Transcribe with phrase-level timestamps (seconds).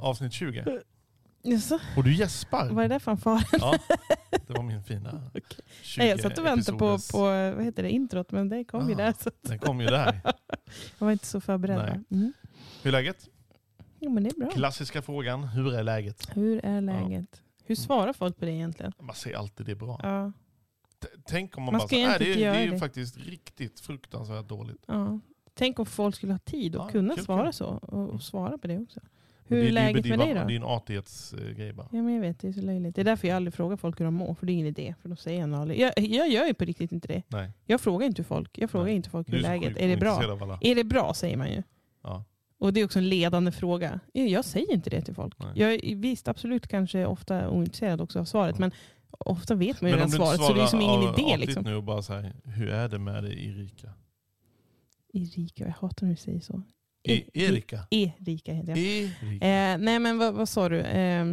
[0.00, 0.80] Avsnitt 20.
[1.42, 1.78] Jaså?
[1.96, 2.70] Och du gäspar.
[2.70, 3.44] Vad är det för fanfaren?
[3.52, 3.78] Ja,
[4.46, 5.10] det var min fina
[5.82, 7.18] 20 Nej, jag satt och väntade på, på
[7.56, 9.14] vad heter det, introt, men det kom ju Ah, där.
[9.20, 10.20] Så Den kom ju där.
[10.98, 12.04] jag var inte så förberedd.
[12.10, 12.32] Mm.
[12.82, 13.28] Hur är läget?
[14.00, 14.50] Jo, men det är bra.
[14.50, 16.36] Klassiska frågan, hur är läget?
[16.36, 17.42] Hur är läget?
[17.64, 18.92] Hur svarar folk på det egentligen?
[19.00, 20.00] Man säger alltid det är bra.
[20.02, 20.32] Ja,
[21.24, 24.48] Tänk om man, Man bara säger, nej det, det är ju det." faktiskt riktigt fruktansvärt
[24.48, 24.84] dåligt.
[24.86, 25.20] ja.
[25.54, 27.52] Tänk om folk skulle ha tid att Ja, kunna kul, svara kul.
[27.52, 29.00] så och, och svara på det också.
[29.50, 30.54] Hur är det- läget med dig Det är då?
[30.54, 31.88] en artighetsgrej bara.
[31.92, 32.94] Ja, men jag vet, det är så löjligt.
[32.94, 34.94] Det är därför jag aldrig frågar folk hur de mår, för det är ingen idé.
[35.02, 35.80] För de säger jag aldrig.
[35.80, 37.22] Jag, jag gör ju på riktigt inte det.
[37.28, 37.50] Nej.
[37.66, 38.58] Jag frågar inte folk.
[38.58, 38.94] Jag frågar Nej.
[38.94, 39.88] inte folk hur är så läget är.
[39.88, 40.12] det bra?
[40.12, 40.58] av.
[40.60, 41.62] Är det bra säger man ju.
[42.02, 42.24] Ja.
[42.58, 44.00] Och det är också en ledande fråga.
[44.12, 45.38] Jag säger inte det till folk.
[45.38, 45.48] Nej.
[45.54, 48.60] Jag är visst absolut kanske ofta ointresserad också av svaret, Ja.
[48.60, 48.72] men
[49.10, 51.36] ofta vet man ju redan svaret så det är som ingen svarar idé.
[51.36, 51.64] Liksom.
[51.64, 53.92] nu och bara säger hur är det med dig Erika?
[55.12, 56.62] Erika, jag hatar när du säger så.
[57.02, 57.80] E- Erika?
[57.90, 58.78] Erika heter jag.
[58.78, 59.46] Erika?
[59.46, 60.80] Eh, nej men vad, vad sa du?
[60.80, 61.24] Eh,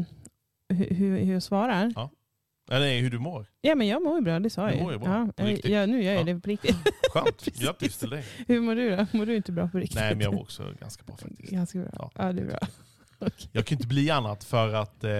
[0.69, 1.93] hur, hur, hur jag svarar?
[1.95, 2.09] Ja.
[2.69, 3.45] Nej, hur du mår.
[3.61, 5.85] Ja men jag mår ju bra, det sa Du jag mår ju bra, Ja, ja,
[5.85, 6.33] nu gör jag Ja.
[6.33, 6.75] det på riktigt.
[7.13, 8.23] Skönt, grattis till dig.
[8.47, 9.05] hur mår du då?
[9.11, 9.99] Mår du inte bra på riktigt?
[9.99, 11.51] Nej men jag mår också ganska bra faktiskt.
[11.51, 11.89] Ganska bra.
[11.93, 12.11] Ja.
[12.15, 12.59] Ja, det är bra.
[13.51, 15.11] Jag kan inte bli annat för att eh,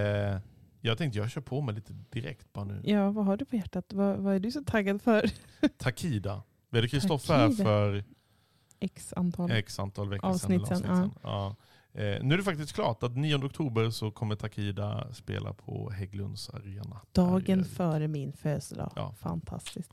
[0.82, 2.82] jag tänkte jag kör på mig lite direkt bara nu.
[2.84, 3.94] Ja, vad har du på hjärtat?
[3.94, 5.30] Vad, vad är du så taggad för?
[5.78, 6.44] Takida.
[6.70, 8.04] Vi hade Kristoffer här för
[8.80, 9.52] X antal.
[9.52, 10.72] x antal veckor Avsnitt sedan.
[10.78, 11.12] avsnitt sen.
[11.24, 11.56] Ja.
[11.94, 16.50] Eh, nu är det faktiskt klart att 9 oktober så kommer Takida spela på Hägglunds
[16.50, 17.02] arena.
[17.12, 18.92] Dagen före min födelsedag.
[18.96, 19.14] Ja.
[19.20, 19.92] Fantastiskt.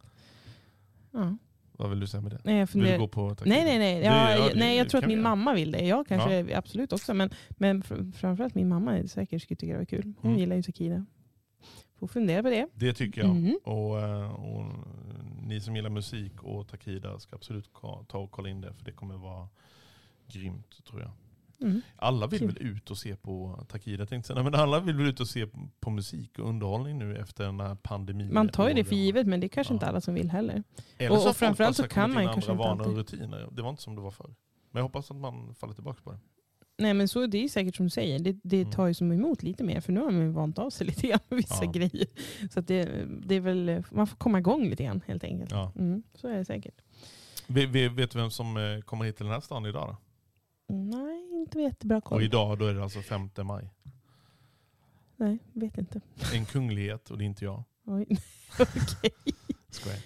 [1.12, 1.36] Ja.
[1.76, 2.40] Vad vill du säga med det?
[2.44, 2.98] Nej, jag Vill du funderar...
[2.98, 3.56] gå på Takida?
[3.56, 3.94] Nej, nej, nej.
[4.00, 5.28] Det- Ja, ja, nej jag tror att min göra.
[5.28, 5.86] mamma vill det.
[5.86, 7.14] Jag kanske absolut också.
[7.14, 10.14] Men, men fr- framförallt min mamma är säkert skulle tycka det var kul.
[10.20, 10.40] Hon Mm.
[10.40, 11.06] gillar ju Takida.
[11.98, 12.66] Får fundera på det.
[12.74, 13.36] Det tycker jag.
[13.36, 13.58] Mhm.
[13.64, 14.66] Och, eh, och
[15.42, 17.70] ni som gillar musik och Takida ska absolut
[18.08, 18.72] ta och kolla in det.
[18.74, 19.48] För det kommer vara
[20.28, 21.10] grymt tror jag.
[21.60, 21.80] Mm.
[21.96, 22.48] Alla vill Kul.
[22.48, 23.98] väl ut och se på Takida.
[24.02, 25.46] Jag tänkte nej, men alla vill väl ut och se
[25.80, 28.34] på musik och underhållning nu efter den här pandemin.
[28.34, 29.74] Man tar ju det för givet men det är kanske Ja.
[29.76, 30.62] inte alla som vill heller.
[30.98, 33.18] Eller Och- och framförallt så kan kommit in man kanske andra inte vanor och alltid.
[33.20, 33.48] rutiner.
[33.52, 34.34] Det var inte som det var förr.
[34.70, 36.18] Men jag hoppas att man faller tillbaka på det.
[36.78, 38.18] Nej men så det är säkert som du säger.
[38.18, 38.70] Det, det Mm.
[38.72, 41.20] tar ju som emot lite mer för nu har man vant av sig lite grann
[41.28, 41.70] med vissa Ja.
[41.70, 42.06] grejer.
[42.50, 42.84] Så det,
[43.26, 45.50] det är väl, man får komma igång lite grann helt enkelt.
[45.50, 45.72] Ja.
[45.78, 46.80] Mm, så är det säkert.
[47.46, 49.96] Vet, vet, vet du vem som eh, kommer hit till den här stan idag då?
[50.74, 52.16] Nej, inte jättebra koll.
[52.16, 53.70] Och idag då är det alltså 5 maj.
[55.16, 56.00] Nej, vet inte.
[56.34, 57.64] En kunglighet och det är inte jag.
[57.84, 58.06] Oj.
[58.60, 59.10] Okej.
[59.70, 59.98] Skojar.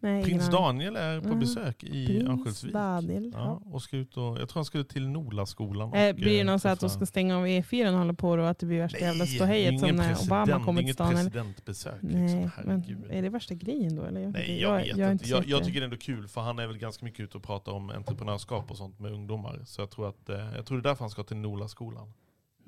[0.00, 0.50] Nej, Prins.
[0.50, 1.40] Daniel är på Mm.
[1.40, 2.72] besök i Örnsköldsvik.
[2.72, 3.30] Daniel.
[3.34, 5.94] Ja, och ska ut och, jag tror han ska ut till Nolaskolan.
[5.94, 8.28] Eh, blir det eh, någon så att de ska stänga av E4 och hålla på
[8.30, 11.06] och att det blir värsta jävla ståhejet som när Obama president- kommer till inget stan?
[11.12, 11.16] Eller?
[11.30, 11.94] presidentbesök.
[12.00, 13.04] Nej, liksom.
[13.10, 14.02] är det värsta grejen då?
[14.02, 14.28] Eller?
[14.28, 15.28] Nej, jag, vet är inte.
[15.28, 17.42] Jag, jag tycker det är ändå kul för han är väl ganska mycket ute och
[17.42, 19.62] pratar om entreprenörskap och sånt med ungdomar.
[19.66, 22.12] Så jag tror att eh, jag tror det är därför han ska till Nolaskolan.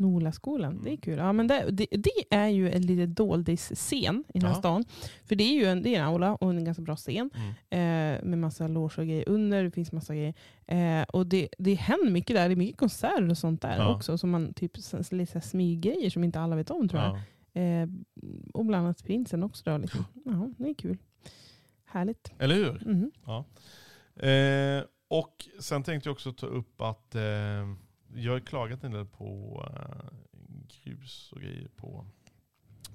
[0.00, 1.00] Nolaskolan, det är Mm.
[1.00, 1.18] kul.
[1.18, 4.58] Ja, men det, det, det är ju en liten doldis-scen i den här Ja.
[4.58, 4.84] stan.
[5.24, 7.30] För det är ju en, det är en aula och en ganska bra scen.
[7.34, 7.50] Mm.
[8.16, 9.64] Eh, med massa loger och grejer under.
[9.64, 10.34] Det finns massa grejer.
[10.66, 12.48] Eh, och det, det händer mycket där.
[12.48, 13.94] Det är mycket konserter och sånt där Ja.
[13.94, 14.18] också.
[14.18, 14.72] Som man typ
[15.10, 17.18] lite så smyggrejer som inte alla vet om tror jag.
[17.52, 17.60] Ja.
[17.60, 17.88] Eh,
[18.54, 19.62] och bland annat prinsen också.
[19.70, 20.04] Då, liksom.
[20.24, 20.96] ja, det är kul.
[21.84, 22.32] Härligt.
[22.38, 22.82] Eller hur?
[22.86, 23.10] Mhm.
[24.16, 27.22] Eh, och sen tänkte jag också ta upp att eh,
[28.14, 30.10] jag har klagat en del på eh,
[30.84, 32.06] grus och grejer på,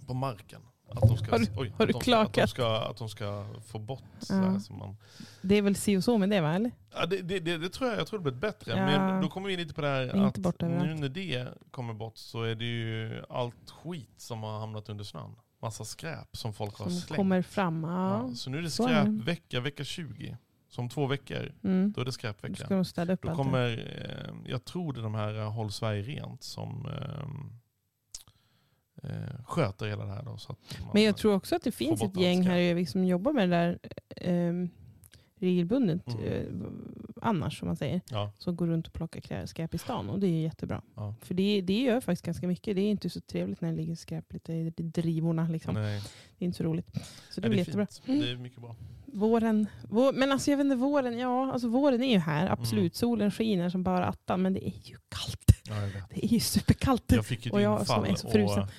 [0.07, 0.61] på marken.
[0.89, 2.97] Att de ska, Har du- oj, har du att de ska, att de ska, att
[2.97, 4.59] de ska få bort så Ja.
[4.59, 4.97] som man,
[5.41, 6.53] Det är väl si och så med det va?
[6.53, 6.71] Eller?
[6.93, 8.71] ja, det, det, det, det tror jag, jag tror det blir bättre.
[8.71, 8.85] Ja.
[8.85, 10.85] Men då kommer vi in lite på det här att bort överallt.
[10.87, 15.03] nu när det kommer bort så är det ju allt skit som har hamnat under
[15.03, 15.35] snön.
[15.61, 17.17] Massa skräp som folk har Som slängt.
[17.17, 17.83] kommer fram.
[17.83, 18.31] Ja.
[18.35, 19.11] Så nu är det så är det.
[19.11, 20.37] skräpvecka, vecka 20.
[20.75, 21.91] Så om två veckor, Mm.
[21.95, 22.55] då är det Då skräpvecka.
[22.65, 25.71] ska de städa upp Då kommer, eh, jag tror det är de här eh, Håll
[25.71, 27.25] Sverige Rent som eh,
[29.09, 30.23] eh, sköter hela det här.
[30.23, 32.69] Då, så att man, Men jag tror också att det finns ett gäng här i
[32.69, 33.79] Övik som jobbar med det där
[34.15, 34.53] eh,
[35.39, 36.07] regelbundet.
[36.07, 36.23] Mm.
[36.23, 36.67] Eh,
[37.21, 38.01] annars, som man säger.
[38.09, 40.09] Ja, Som går runt och plockar krä- skräp i stan.
[40.09, 40.81] Och det är jättebra.
[40.95, 41.15] Ja.
[41.21, 42.75] För det, det gör faktiskt ganska mycket.
[42.75, 45.47] Det är inte så trevligt när det ligger skräp lite i drivorna.
[45.47, 45.73] Liksom.
[45.75, 46.01] nej,
[46.37, 46.87] Det är inte så roligt.
[47.29, 47.87] Så det nej, blir det är jättebra.
[48.13, 48.19] Mm.
[48.21, 48.75] Det är mycket bra.
[49.05, 52.81] Våren, vår, men alltså jag vet inte, våren, ja, alltså våren är ju här, absolut.
[52.81, 52.91] Mm.
[52.93, 55.51] Solen skiner som bara attan, men det är ju kallt.
[55.69, 55.75] Ja.
[56.09, 57.11] Det är ju superkallt.
[57.11, 58.63] jag fick ett Och jag som är så frusen.
[58.63, 58.69] och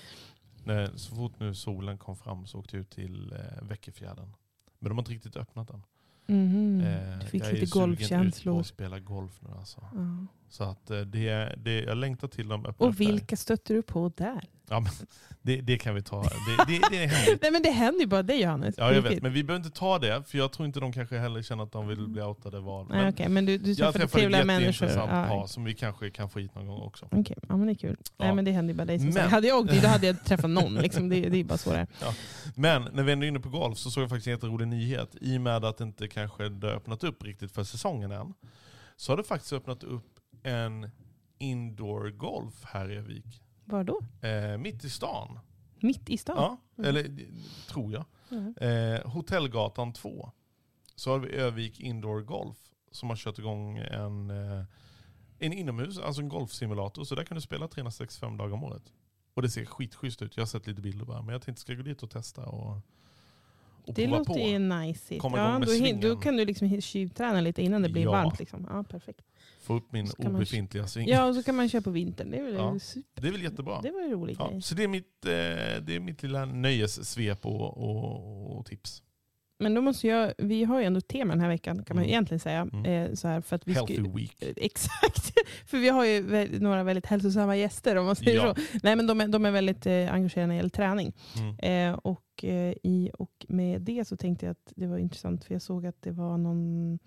[0.64, 4.32] när, så fort nu solen kom fram så åkte jag ut till eh, Väckefjärden.
[4.78, 5.82] Men de har inte riktigt öppnat den.
[6.26, 6.80] Mhm.
[6.80, 8.60] Eh, Du fick jag är lite sugen ut på golfkänslor.
[8.60, 9.80] att spela golf nu alltså.
[9.94, 10.26] Ja.
[10.48, 14.12] Så att eh, det, det, jag längtar till de öppnar Och vilka stötte du på
[14.16, 14.40] där?
[14.68, 14.92] Ja, men,
[15.42, 16.22] det, det kan vi ta.
[16.22, 17.06] Det, det, det.
[17.42, 18.74] Nej men det händer ju bara dig Johannes.
[18.78, 19.22] Ja, jag vet.
[19.22, 21.72] Men vi behöver inte ta det, för jag tror inte de kanske heller känner att
[21.72, 22.60] de vill bli outade.
[22.60, 24.88] Nej, Men okej, men du, du jag träffade ett trevliga människor.
[24.88, 27.08] jätteintressant Ja, par som vi kanske kan få hit någon gång också.
[27.10, 27.96] Okej, ja, men det är kul.
[28.16, 28.34] Nej Ja.
[28.34, 29.30] men det händer ju bara dig som Men- sagt.
[29.30, 30.74] Hade jag åkt dit då hade jag träffat någon.
[30.82, 31.08] Liksom.
[31.08, 31.86] Det, det är bara så det är.
[32.54, 35.16] Men när vi ändå är inne på golf så såg jag faktiskt en jätterolig nyhet.
[35.20, 38.34] I och med att det inte kanske det har öppnat upp riktigt för säsongen än.
[38.96, 40.15] Så har det faktiskt öppnat upp
[40.46, 40.90] en
[41.38, 43.42] indoor golf här i Övik.
[43.64, 44.00] Var då?
[44.28, 45.38] Eh, mitt i stan.
[45.80, 46.36] Mitt i stan?
[46.38, 46.88] Ja, Mm.
[46.88, 47.10] eller
[47.68, 48.04] tror jag.
[48.30, 48.54] Mm.
[48.60, 50.30] Eh, Hotellgatan 2.
[50.94, 52.56] Så har vi Övik Indoor Golf
[52.90, 54.64] som har kört igång en, eh,
[55.38, 57.04] en inomhus, alltså en golfsimulator.
[57.04, 58.92] Så där kan du spela 365 dagar om året.
[59.34, 60.36] Och det ser skitschysst ut.
[60.36, 61.22] Jag har sett lite bilder bara.
[61.22, 62.70] Men jag tänkte ska gå dit och testa och,
[63.84, 64.38] och Det prova låter på.
[64.40, 65.18] ju nice.
[65.18, 68.10] Komma igång Ja, då, då kan du liksom tjuvträna lite innan det blir Ja.
[68.12, 68.38] varmt.
[68.38, 68.66] Liksom.
[68.70, 69.22] Ja, perfekt.
[69.66, 71.08] Få upp min kan man- obefintliga sving.
[71.08, 72.30] Ja, och så kan man köra på vintern.
[72.30, 72.78] Det är väl Ja.
[72.78, 73.22] super.
[73.22, 73.80] Det är väl jättebra.
[73.82, 74.62] Det var en rolig Ja, grej.
[74.62, 75.30] så det är mitt, eh,
[75.82, 79.02] det är mitt lilla nöjessvep och, och, och tips.
[79.58, 82.10] Men då måste jag, vi har ju ändå tema den här veckan kan man Mm.
[82.10, 82.60] egentligen säga.
[82.72, 82.84] Mm.
[82.84, 84.42] Eh, så här, för att vi Healthy week.
[84.42, 85.32] Eh, Exakt,
[85.66, 88.54] för vi har ju några väldigt hälsosamma gäster om man säger Ja.
[88.54, 88.60] så.
[88.82, 91.12] Nej, men de, är, de är väldigt eh, engagerade när det gäller träning.
[91.36, 91.92] Mm.
[91.92, 95.54] Eh, och, eh, i, och med det så tänkte jag att det var intressant för
[95.54, 96.98] jag såg att det var någon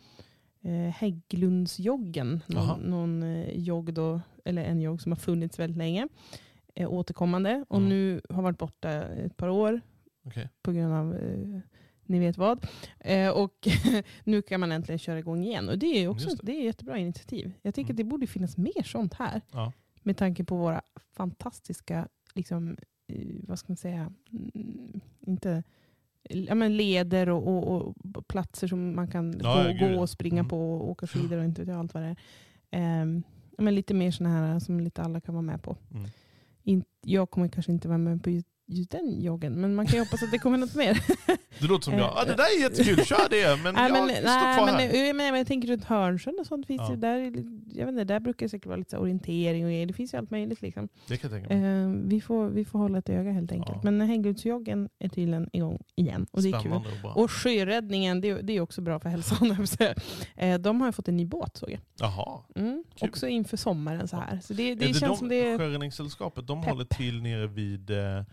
[0.64, 2.44] eh, Hägglundsjoggen.
[2.48, 6.08] Någon, någon eh, jogg då, eller en jogg som har funnits väldigt länge.
[6.76, 7.66] Eh, återkommande.
[7.70, 7.90] Och Mm.
[7.90, 9.82] nu har varit borta ett par år
[10.26, 10.50] Okej.
[10.62, 11.60] på grund av eh,
[12.06, 12.68] ni vet vad.
[13.00, 13.68] Eh, och
[14.24, 15.70] nu kan man äntligen köra igång igen.
[15.70, 16.52] Och det är också Just det.
[16.52, 17.52] är ett jättebra initiativ.
[17.62, 17.94] Jag tycker Mm.
[17.94, 19.42] att det borde finnas mer sånt här.
[19.52, 19.72] Ja.
[20.04, 20.82] Med tanke på våra
[21.14, 22.78] fantastiska, liksom,
[23.08, 25.64] eh, vad ska man säga, mm, inte
[26.30, 30.40] ja, men leder och, och, och platser som man kan Ja, gå, gå och springa
[30.40, 30.50] Mm.
[30.50, 32.16] på och åka skidor och inte vet allt vad det
[32.72, 33.14] är.
[33.58, 35.78] Ja, men lite mer sådana här som lite alla kan vara med på.
[35.94, 36.10] Mm.
[36.64, 39.94] In, jag kommer kanske inte vara med på just, just den joggen, men man kan
[39.96, 40.98] ju hoppas att det kommer något mer.
[41.60, 42.14] Det låter som jag.
[42.16, 43.64] Ah, det där är jättekul, kör det!
[43.64, 44.66] Men, nej, jag men, står nej, kvar
[45.14, 45.38] men, här.
[45.38, 46.68] jag, tänker runt Hörnsjön och sånt.
[46.68, 46.96] Finns Ja.
[46.96, 47.18] där,
[47.74, 49.88] jag vet inte, där brukar det säkert vara lite orientering och.
[49.88, 50.62] Det finns ju allt möjligt.
[50.62, 50.90] Liksom.
[51.08, 51.84] Det kan jag tänka mig.
[51.84, 53.78] Eh, vi, får, vi får hålla ett öga helt enkelt.
[53.84, 53.92] Ja.
[53.92, 56.28] Men Hägglundsjoggen är tydligen igång igen.
[56.32, 56.72] Och det är kul.
[57.04, 57.18] Och.
[57.24, 59.52] Och sjöräddningen, det, det är också bra för hälsan.
[60.36, 61.80] eh, de har ju fått en ny båt såg jag.
[62.00, 62.42] Jaha.
[62.56, 62.84] Mm.
[62.96, 63.10] Kul.
[63.10, 64.40] Också inför sommaren så här.
[64.44, 65.58] Så det, det, det känns de, som det är...
[65.58, 66.72] Sjöräddningssällskapet, de pepp.
[66.72, 68.24] håller till nere vid, eh,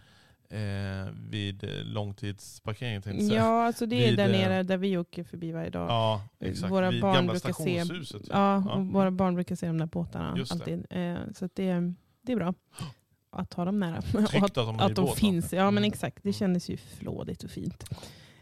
[0.51, 3.41] eh, vid eh, långtidsparkeringen tänkte jag säga.
[3.41, 5.91] Ja, alltså det är Vid, där eh, nere där vi åker förbi varje dag.
[5.91, 6.73] Ja, exakt.
[6.73, 7.53] Våra vid barn gamla brukar se-
[7.85, 8.21] stationshuset.
[8.23, 8.31] typ.
[8.33, 8.77] Ja, Ja.
[8.93, 10.87] våra barn brukar se de där båtarna Just alltid.
[10.91, 12.55] Eh, så det, det är bra
[13.31, 14.03] att ha dem nära.
[14.03, 15.53] Tryggt att de att de finns.
[15.53, 15.89] Ja men Mm.
[15.89, 16.33] exakt, det Mm.
[16.39, 17.85] kändes ju flådigt och fint.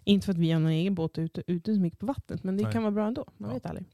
[0.05, 2.57] Inte för att vi har någon egen båt ute, ute så mycket på vattnet, men
[2.57, 2.73] det Nej.
[2.73, 3.25] kan vara bra ändå.
[3.37, 3.55] Man Ja.
[3.55, 3.87] vet aldrig.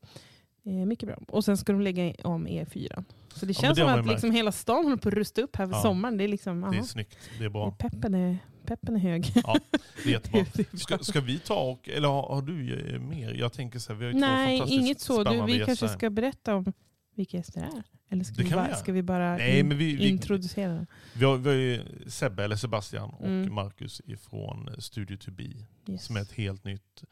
[0.64, 1.16] Eh, mycket bra.
[1.28, 3.04] Och sen ska de lägga om E4.
[3.34, 5.56] Så det känns det har som att liksom hela stan håller på att rusta upp
[5.56, 5.82] här för Ja.
[5.82, 6.16] sommaren.
[6.16, 7.70] Det är liksom, Det är snyggt, det är bra.
[7.70, 9.32] Peppen, är, peppen är hög.
[9.34, 9.56] Ja,
[10.04, 10.44] det är jättebra.
[10.72, 13.34] Det Ska, ska vi ta och, eller har, har du eh, mer?
[13.34, 15.24] Jag tänker så här, vi har ju två Nej, fantastiskt inget så.
[15.24, 16.72] Du, vi gäster kanske ska berätta om...
[17.14, 17.82] vilka gäster det är?
[18.12, 20.86] Eller ska, Det vi bara, ska vi bara Nej, in, men vi- vi- introducera dem?
[21.12, 23.54] Vi har, vi har ju Sebbe, eller Sebastian, och Mm.
[23.54, 25.44] Marcus ifrån Studio to be.
[25.92, 26.04] Yes.
[26.04, 27.04] Som är ett helt nytt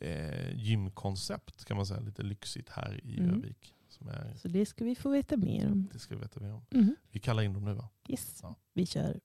[0.00, 2.00] eh, gymkoncept kan man säga.
[2.00, 3.30] Lite lyxigt här i Mm.
[3.34, 3.73] Övik.
[4.10, 5.88] Är, Så det ska vi få veta mer om.
[5.92, 6.62] det ska vi veta mer om.
[6.70, 6.96] Mhm.
[7.10, 7.88] Vi kallar in dem nu va?
[8.08, 8.56] Yes, Ja.
[8.74, 9.20] vi kör.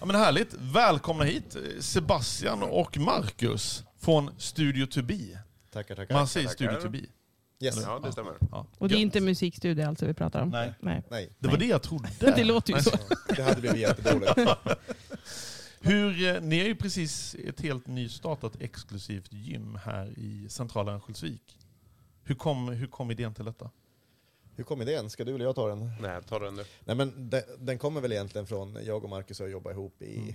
[0.00, 0.54] Ja, men härligt.
[0.60, 5.14] Välkomna hit Sebastian och Marcus från Studio to be.
[5.72, 6.14] Tackar, tackar.
[6.14, 6.66] Man säger tackar.
[6.66, 6.98] Studio to be.
[7.66, 7.82] Yes.
[7.82, 8.32] Ja, det stämmer.
[8.50, 8.66] Ja.
[8.78, 10.48] Och det är inte musikstudio alltså vi pratar om?
[10.48, 10.74] Nej.
[10.80, 11.02] Nej.
[11.10, 12.08] Nej, Det var det jag trodde.
[12.20, 12.96] Det låter ju Nej, så.
[13.36, 14.32] det hade blivit jättedåligt.
[15.84, 21.58] Hur, eh, ni är ju precis ett helt nystartat exklusivt gym här i centrala Örnsköldsvik.
[22.22, 23.70] Hur kom, hur kom idén till detta?
[24.56, 25.10] Hur kom idén?
[25.10, 25.90] Ska du eller jag ta den?
[26.00, 26.64] Nej, ta den nu.
[26.84, 30.18] Nej, men den, den kommer väl egentligen från, jag och Marcus har jobbat ihop i
[30.18, 30.34] Mm.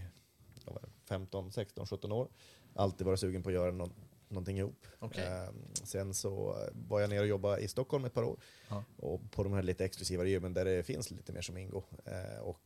[0.65, 2.27] vad var det, 15, 16, 17 år.
[2.75, 3.89] Alltid varit sugen på att göra nå-
[4.29, 4.86] någonting ihop.
[5.00, 5.24] Okej.
[5.27, 8.39] Ehm, sen så var jag nere och jobbade i Stockholm ett par år.
[8.70, 8.84] Ja.
[8.98, 11.84] Och på de här lite exklusivare gymmen där det finns lite mer som ingår.
[12.06, 12.60] Ehm, och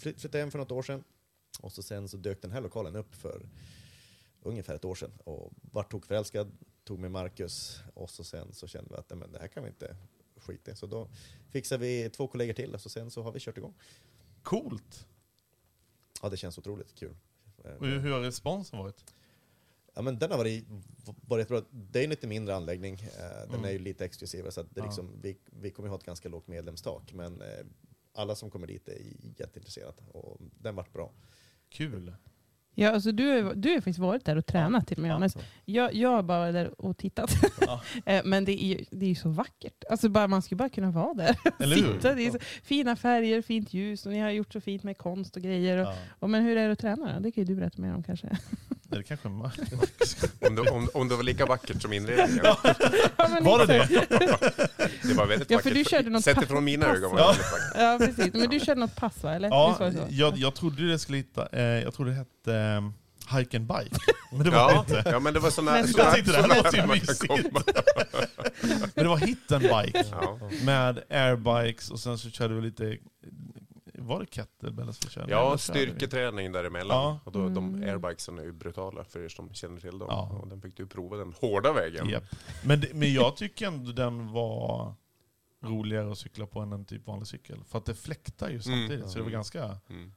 [0.00, 1.04] flyttade hem för något år sedan.
[1.60, 3.46] Och så sen så dök den här lokalen upp för
[4.42, 5.12] ungefär ett år sedan.
[5.24, 6.52] Och vart tokförälskad,
[6.84, 7.80] tog med Marcus.
[7.94, 9.96] Och så sen så kände vi att men det här kan vi inte
[10.36, 10.76] skita i.
[10.76, 11.08] Så då
[11.50, 13.74] fixade vi två kollegor till och så sen så har vi kört igång.
[14.42, 15.06] Coolt!
[16.22, 17.16] Ja, det känns otroligt kul.
[17.78, 19.14] Och hur, har responsen varit?
[19.94, 20.64] Ja, men den har varit,
[21.04, 21.62] varit bra.
[21.70, 22.94] Det är en lite mindre anläggning.
[22.94, 23.64] eh, Den Mm.
[23.64, 24.84] är ju lite exklusivare så att det Ja.
[24.86, 27.12] liksom, vi, vi kommer ha ett ganska lågt medlemstak.
[27.12, 27.66] Men eh,
[28.12, 29.02] alla som kommer dit är
[29.36, 31.12] jätteintresserade och den vart bra.
[31.70, 32.14] Kul!
[32.74, 35.32] Ja, alltså du, du har faktiskt varit där och tränat till och med.
[35.64, 37.30] Jag, jag har bara varit där och tittat.
[37.60, 37.82] Ja.
[38.06, 39.84] Eh, Men det är, ju, det är så vackert.
[39.90, 41.36] Alltså bara, man skulle bara kunna vara där.
[41.58, 41.92] Eller hur?
[41.94, 44.98] Sitta, det är så fina färger, fint ljus och ni har gjort så fint med
[44.98, 45.76] konst och grejer.
[45.78, 45.94] Och, Ja.
[46.18, 47.20] och, men hur är det att träna då?
[47.20, 48.28] Det kan ju du berätta mer om kanske.
[48.90, 49.58] Det kanske är Max.
[50.40, 52.40] Om det, om, om det var lika vackert som inredningen.
[52.44, 54.10] Ja, men Var det exakt.
[54.10, 54.58] det?
[55.02, 55.72] Det var väldigt Ja, vackert.
[55.72, 57.32] för du körde något Sett pass- ifrån mina pass, ögon var det va?
[57.32, 57.76] väldigt vackert.
[57.76, 58.34] Ja, precis.
[58.34, 59.34] Men du körde något pass va?
[59.34, 59.48] Eller?
[59.48, 60.06] Ja, så?
[60.10, 62.90] jag, jag trodde det skulle hitta, eh, jag trodde det hette eh,
[63.38, 63.96] Hike and Bike.
[64.32, 65.10] Men det var Ja, det inte.
[65.10, 67.62] ja, men det var tänkte det här såna låter ju man kan komma.
[68.94, 70.04] Men det var hit and bike.
[70.10, 70.38] Ja.
[70.64, 72.96] Med airbikes och sen så körde vi lite,
[74.06, 75.30] var det kettlebell som vi körde?
[75.30, 76.96] ja, styrketräning däremellan.
[76.96, 77.20] Ja.
[77.24, 77.88] Och då, de Mm.
[77.88, 80.08] airbikesen är ju brutala för er som känner till dem.
[80.10, 80.28] Ja.
[80.42, 82.08] Och den fick du prova den hårda vägen.
[82.08, 82.24] Japp.
[82.64, 84.94] Men, det, men jag tycker ändå den var
[85.62, 87.64] roligare att cykla på än en typ vanlig cykel.
[87.64, 89.32] För att det fläktar ju samtidigt, så det var Mm.
[89.32, 89.78] ganska...
[89.88, 90.12] Mm.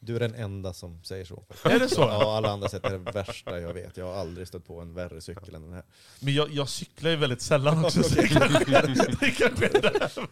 [0.00, 1.44] Du är den enda som säger så.
[1.64, 2.00] Är det så?
[2.00, 3.96] Ja, alla andra sätt är det värsta jag vet.
[3.96, 5.82] Jag har aldrig stött på en värre cykel än den här.
[6.20, 8.02] Men jag, jag cyklar ju väldigt sällan också.
[8.02, 8.64] Så det kanske,
[9.20, 10.26] det kanske är därför.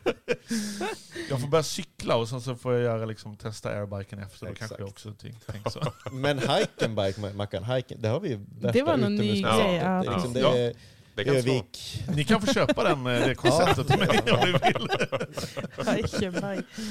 [1.31, 4.47] Jag får börja cykla och sen så får jag göra liksom, testa airbiken efter.
[4.47, 4.59] Då Exakt.
[4.69, 5.93] kanske jag också tänk- tänker så.
[6.13, 9.57] Men hikenbike, Mackan, hiken, det har vi ju värsta Det var någon ny grej, ja,
[9.57, 10.57] Det är liksom, det precis.
[10.59, 11.35] är Det kan.
[11.37, 14.89] Övik, Ni kan få köpa den, eh, det konceptet till mig om ni vill.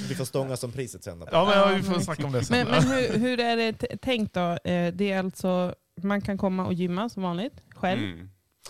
[0.10, 1.20] Vi får stånga som priset sen.
[1.20, 1.28] då.
[1.32, 2.68] Ja, men vi får snacka om det sen.
[2.68, 4.40] Men, men hur, hur är det tänkt då?
[4.64, 8.04] Eh, Det är alltså, man kan komma och gymma som vanligt, själv.
[8.04, 8.30] Mm.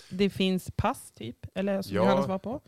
[0.09, 2.03] Det finns pass typ, eller som Ja.
[2.03, 2.61] Johannes var på.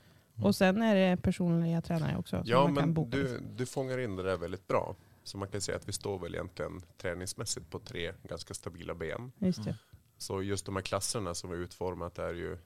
[0.44, 2.42] Och sen är det personliga tränare också.
[2.46, 3.18] Ja, man kan men boka.
[3.18, 4.96] du, du fångar in det där väldigt bra.
[5.24, 9.32] Så man kan säga att vi står väl egentligen träningsmässigt på tre ganska stabila ben.
[9.38, 9.76] Just det.
[10.18, 12.58] Så just de här klasserna som vi utformat är ju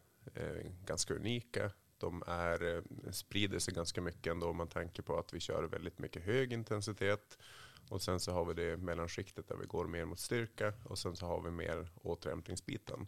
[0.85, 1.71] ganska unika.
[1.97, 5.63] De är, eh, sprider sig ganska mycket ändå om man tänker på att vi kör
[5.63, 7.37] väldigt mycket hög intensitet.
[7.89, 11.15] Och sen så har vi det mellanskiktet där vi går mer mot styrka och sen
[11.15, 13.07] så har vi mer återhämtningsbiten.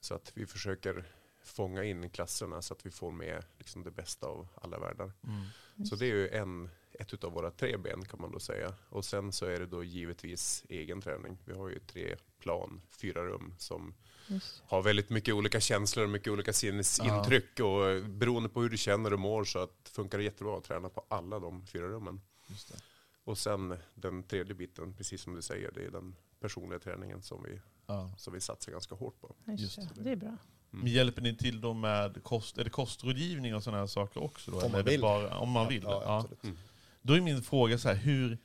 [0.00, 1.04] Så att vi försöker
[1.42, 5.12] fånga in klasserna så att vi får med liksom det bästa av alla världar.
[5.24, 5.86] Mm.
[5.86, 8.74] Så det är ju en, ett av våra tre ben kan man då säga.
[8.88, 11.38] Och sen så är det då givetvis egen träning.
[11.44, 13.94] Vi har ju tre plan, fyra rum som
[14.28, 14.62] Just.
[14.66, 17.60] har väldigt mycket olika känslor och mycket olika sinnesintryck.
[17.60, 20.64] Och eh, beroende på hur du känner och mår så att funkar det jättebra att
[20.64, 22.20] träna på alla de fyra rummen.
[22.46, 22.78] Just det.
[23.24, 27.42] Och sen den tredje biten, precis som du säger, det är den personliga träningen som
[27.42, 28.10] vi, Ja.
[28.16, 29.34] som vi satsar ganska hårt på.
[29.46, 30.02] Just det.
[30.02, 30.10] det.
[30.10, 30.36] är bra.
[30.70, 34.50] Men hjälper ni till då med kost, är det kostrådgivning och sådana här saker också?
[34.50, 34.56] Då?
[34.56, 35.00] Om Eller man är det vill.
[35.00, 35.82] Bara, om man vill?
[35.82, 36.26] Ja, Ja.
[36.42, 36.56] Mm.
[37.02, 38.38] Då är min fråga så här, hur,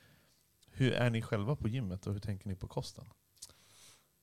[0.70, 3.04] hur är ni själva på gymmet och hur tänker ni på kosten?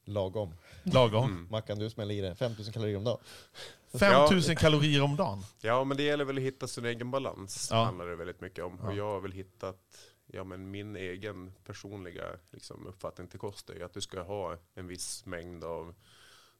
[0.05, 0.53] Lagom.
[0.83, 1.29] Lagom?
[1.31, 1.47] Mm.
[1.51, 2.35] Mackan, du smäller i det.
[2.35, 3.19] 5000 kalorier om dagen.
[3.99, 5.43] 5000 kalorier om dagen?
[5.61, 7.67] Ja, men det gäller väl att hitta sin egen balans.
[7.71, 7.83] Ja.
[7.83, 8.77] handlar det väldigt mycket om.
[8.81, 8.89] Ja.
[8.89, 13.73] Och jag har väl hittat ja, men min egen personliga liksom, uppfattning till kost är
[13.75, 15.93] ju att du ska ha en viss mängd av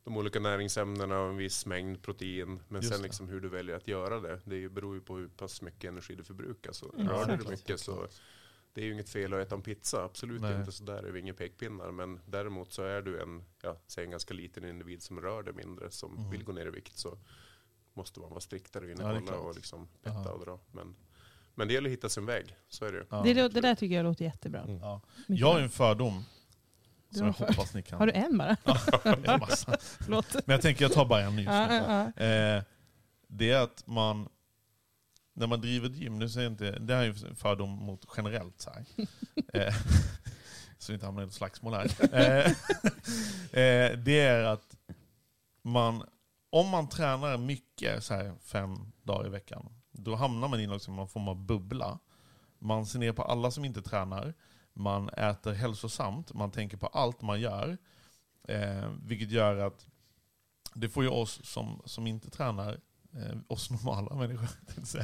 [0.03, 2.59] de olika näringsämnena och en viss mängd protein.
[2.67, 3.07] Men Just sen det.
[3.07, 6.15] liksom hur du väljer att göra det, det beror ju på hur pass mycket energi
[6.15, 6.71] du förbrukar.
[6.71, 8.07] Så Mm, rör du dig mycket så
[8.73, 10.55] det är ju inget fel att äta en pizza, absolut Nej.
[10.55, 10.71] inte.
[10.71, 11.91] Så där är vi inga pekpinnar.
[11.91, 15.53] Men däremot så är du en, ja, säg en ganska liten individ som rör dig
[15.53, 16.29] mindre, som Mm.
[16.31, 17.17] vill gå ner i vikt, så
[17.93, 19.39] måste man vara striktare och Ja, innehålla klart.
[19.39, 20.31] och liksom petta Ja.
[20.31, 20.59] och dra.
[20.71, 20.95] Men,
[21.55, 23.05] men det gäller att hitta sin väg, så är det ju.
[23.09, 23.21] Ja.
[23.23, 24.61] Det, det där tycker jag låter jättebra.
[24.61, 24.77] Mm.
[24.79, 25.01] Ja.
[25.27, 26.23] Jag har en fördom
[27.09, 27.99] som jag hoppas ni kan.
[27.99, 28.57] Har du en bara?
[28.63, 29.77] Ja, har massa.
[30.45, 31.37] Men jag tänker jag tar bara en.
[31.43, 32.23] Ja, ja, ja.
[32.25, 32.63] Eh,
[33.27, 34.29] det är att man,
[35.33, 38.05] när man driver ett gym, nu säger inte, det här är ju en fördom mot
[38.17, 38.85] generellt så här.
[39.53, 39.73] Eh,
[40.77, 41.91] så vi inte hamnar i ett slagsmål här.
[42.13, 42.45] Eh,
[43.63, 44.75] eh, det är att
[45.61, 46.03] man,
[46.49, 50.95] om man tränar mycket, så här fem dagar i veckan, då hamnar man i liksom
[50.95, 51.99] någon form av bubbla.
[52.59, 54.33] Man ser ner på alla som inte tränar,
[54.73, 57.77] man äter hälsosamt, man tänker på allt man gör.
[59.01, 59.87] Vilket gör att
[60.73, 62.79] det får ju oss som, som inte tränar,
[63.13, 64.47] eh, oss normala människor,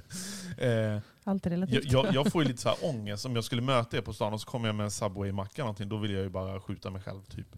[0.58, 0.94] jag.
[0.96, 1.92] Eh, Allt är jag, relativt.
[1.92, 4.34] jag, jag får ju lite så här ångest om jag skulle möta er på stan
[4.34, 7.02] och så kommer jag med en Subway-macka någonting, då vill jag ju bara skjuta mig
[7.02, 7.56] själv typ.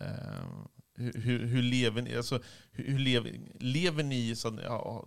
[0.00, 0.06] Eh,
[0.94, 2.16] hur, hur, hur lever ni?
[2.16, 2.40] Alltså,
[2.72, 5.04] hur, hur lever, lever ni så ja,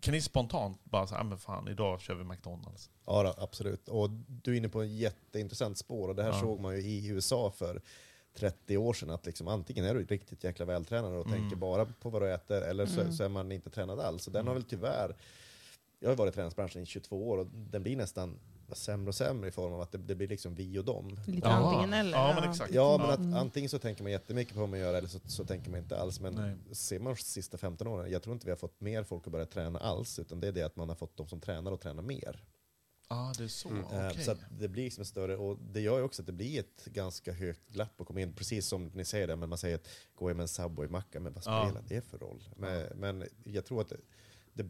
[0.00, 2.90] kan ni spontant bara säga, men fan idag kör vi McDonalds?
[3.06, 3.88] Ja, då, absolut.
[3.88, 6.40] Och du är inne på en jätteintressant spår och det här Ja.
[6.40, 7.80] såg man ju i USA för
[8.34, 11.40] 30 år sedan att liksom, antingen är du riktigt jäkla vältränad och Mm.
[11.40, 13.12] tänker bara på vad du äter eller så, Mm.
[13.12, 14.22] så är man inte tränad alls.
[14.24, 14.46] Så den Mm.
[14.48, 15.16] har väl tyvärr,
[16.00, 18.38] jag har varit i träningsbranschen i 22 år och den blir nästan
[18.72, 21.18] sämre och sämre i form av att det, det blir liksom vi och dem.
[21.26, 21.54] Lite Jaha.
[21.66, 22.18] antingen eller.
[22.18, 22.74] Ja, men exakt.
[22.74, 23.12] Ja, men Ja.
[23.12, 23.34] att Mm.
[23.34, 25.98] antingen så tänker man jättemycket på vad man gör eller så, så tänker man inte
[25.98, 26.20] alls.
[26.20, 26.74] Men Nej.
[26.74, 29.32] ser man de sista 15 åren, jag tror inte vi har fått mer folk att
[29.32, 31.80] börja träna alls, utan det är det att man har fått de som tränar att
[31.80, 32.44] träna mer.
[33.10, 33.68] Ah, det är så.
[33.68, 33.84] Mm.
[33.84, 34.24] Eh, okej.
[34.24, 36.84] Så att det blir liksom större, och det gör ju också att det blir ett
[36.84, 39.88] ganska högt glapp att komma in, precis som ni säger det, men man säger att
[40.14, 42.44] gå med en Subway-macka, men vad spelar det för roll?
[42.56, 43.96] Men, men jag tror att det,
[44.52, 44.68] det,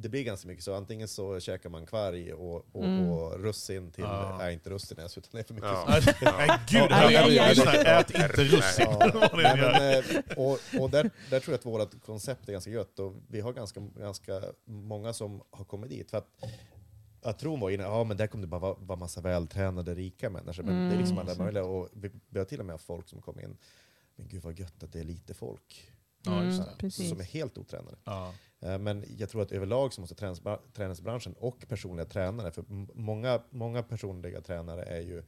[0.00, 3.08] det blir ganska mycket så, antingen så käkar man kvarg och, och, Mm.
[3.08, 4.36] och russin till, Ja.
[4.38, 6.00] nej inte russin ens, utan det är för mycket Ja.
[6.38, 6.90] Nej gud,
[7.86, 8.86] ät inte russin.
[8.88, 12.70] Ja, nej, men, eh, och och där, där tror jag att vårt koncept är ganska
[12.70, 16.10] gött och vi har ganska, ganska många som har kommit dit.
[16.10, 16.28] För att,
[17.22, 20.30] jag tror var inne, ja men där kommer det bara vara, vara massa vältränade rika
[20.30, 20.62] människor.
[20.62, 21.28] Men det är liksom Mm.
[21.28, 21.64] alla möjliga.
[21.64, 23.56] Och vi, vi har till och med haft folk som kommer in,
[24.16, 25.90] men gud vad gött att det är lite folk.
[26.22, 27.08] Ja, Mm, precis.
[27.08, 27.96] Som är helt otränade.
[28.04, 28.32] Ja.
[28.60, 33.42] Eh, Men jag tror att överlag så måste träningsbra- träningsbranschen och personliga tränare, för många,
[33.50, 35.22] många personliga tränare är ju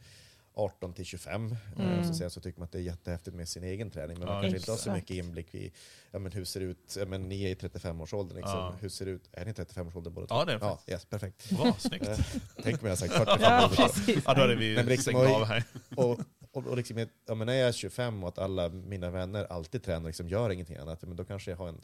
[0.61, 1.57] 18 till 25.
[1.77, 1.89] Mm.
[1.93, 2.05] Mm.
[2.09, 4.35] Så, sen så tycker man att det är jättehäftigt med sin egen träning, men Ja,
[4.35, 4.97] man kanske inte har så exakt.
[5.11, 5.73] mycket inblick i
[6.11, 8.59] ja, men hur ser det ut, ja, men ni är i 35-årsåldern, liksom.
[8.59, 8.75] Ja.
[8.81, 11.51] hur ser det ut, är ni i 35-årsåldern båda Ja, det är Ja, yes, perfekt.
[11.51, 12.09] Bra, snyggt.
[12.09, 12.19] Eh,
[12.63, 14.23] Tänk mig jag har sagt 45 Ja, precis.
[14.27, 15.65] Ja, då hade vi Men liksom, av här.
[15.97, 16.21] Och,
[16.53, 19.83] och, och liksom, ja, men när jag är 25 och att alla mina vänner alltid
[19.83, 21.81] tränar, liksom gör ingenting annat, men då kanske jag har en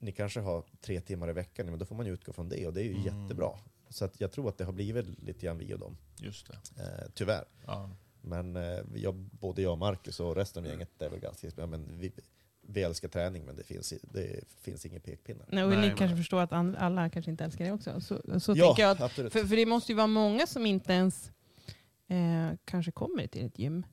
[0.00, 2.66] ni kanske har tre timmar i veckan, men då får man ju utgå från det
[2.66, 3.04] och det är ju Mm.
[3.04, 3.50] jättebra.
[3.90, 6.82] Så att jag tror att det har blivit lite grann vi och dem, Just det.
[6.82, 7.44] eh, tyvärr.
[7.66, 7.90] Ja.
[8.22, 11.66] Men eh, jag, både jag och Marcus och resten av gänget är väl ganska, ja,
[11.66, 12.12] men vi,
[12.60, 15.46] vi älskar träning men det finns, det finns ingen pekpinnar.
[15.48, 18.00] Nej, och Nej, ni men- kanske förstår att alla kanske inte älskar det också.
[18.00, 20.92] Så, så ja, tänker jag att, för, för det måste ju vara många som inte
[20.92, 21.30] ens
[22.08, 23.86] eh, kanske kommer till ett gym.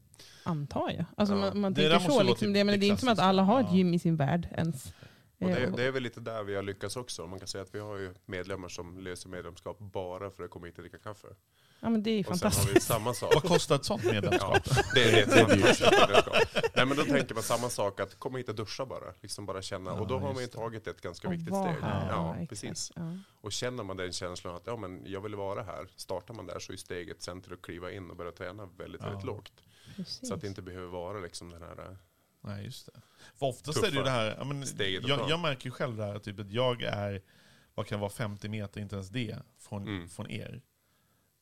[0.44, 1.06] Antar jag.
[1.18, 1.40] Alltså Ja.
[1.42, 2.24] man, man tänker måste så.
[2.24, 3.76] Liksom, typ det, men det det är inte som att alla har ett Ja.
[3.78, 4.94] gym i sin värld ens.
[5.39, 7.28] Och det, Eh, det är väl lite där vi har lyckats också.
[7.28, 10.65] Man kan säga att vi har ju medlemmar som löser medlemskap bara för att komma
[10.65, 11.28] hit och dricka kaffe.
[11.80, 12.76] ja, men det är Och sen har fantastiskt.
[12.76, 13.34] vi samma sak.
[13.34, 14.60] Vad kostar ett sånt medlemskap?
[14.65, 16.34] Ja, det, är ett fantastiskt medlemskap.
[16.76, 19.13] Nej men då tänker man samma sak, att komma hit och duscha bara.
[19.21, 19.91] Liksom bara känna.
[19.91, 21.76] Ja, och då har man ju tagit ett ganska Och viktigt steg.
[21.82, 22.10] här.
[22.10, 22.91] Ja, precis.
[22.95, 23.17] Ja.
[23.41, 26.60] Och känner man den känslan att ja, men jag vill vara här, startar man där
[26.60, 29.08] så är steget sen till att kliva in och börja träna väldigt, Ja.
[29.08, 29.52] väldigt lågt.
[29.95, 30.28] Precis.
[30.28, 31.98] Så att det inte behöver vara liksom den här...
[32.46, 33.02] Nej, just det.
[33.36, 34.64] För oftast Tuffa är det ju det här, ja, men,
[35.08, 37.22] jag, jag märker ju själv det här, typ att jag är,
[37.74, 40.10] vad kan det vara, 50 meter, inte ens det, från, Mm.
[40.10, 40.62] från er.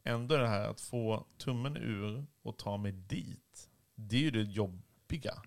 [0.03, 4.41] Ändå det här att få tummen ur och ta mig dit, det är ju det
[4.43, 5.43] jobbiga.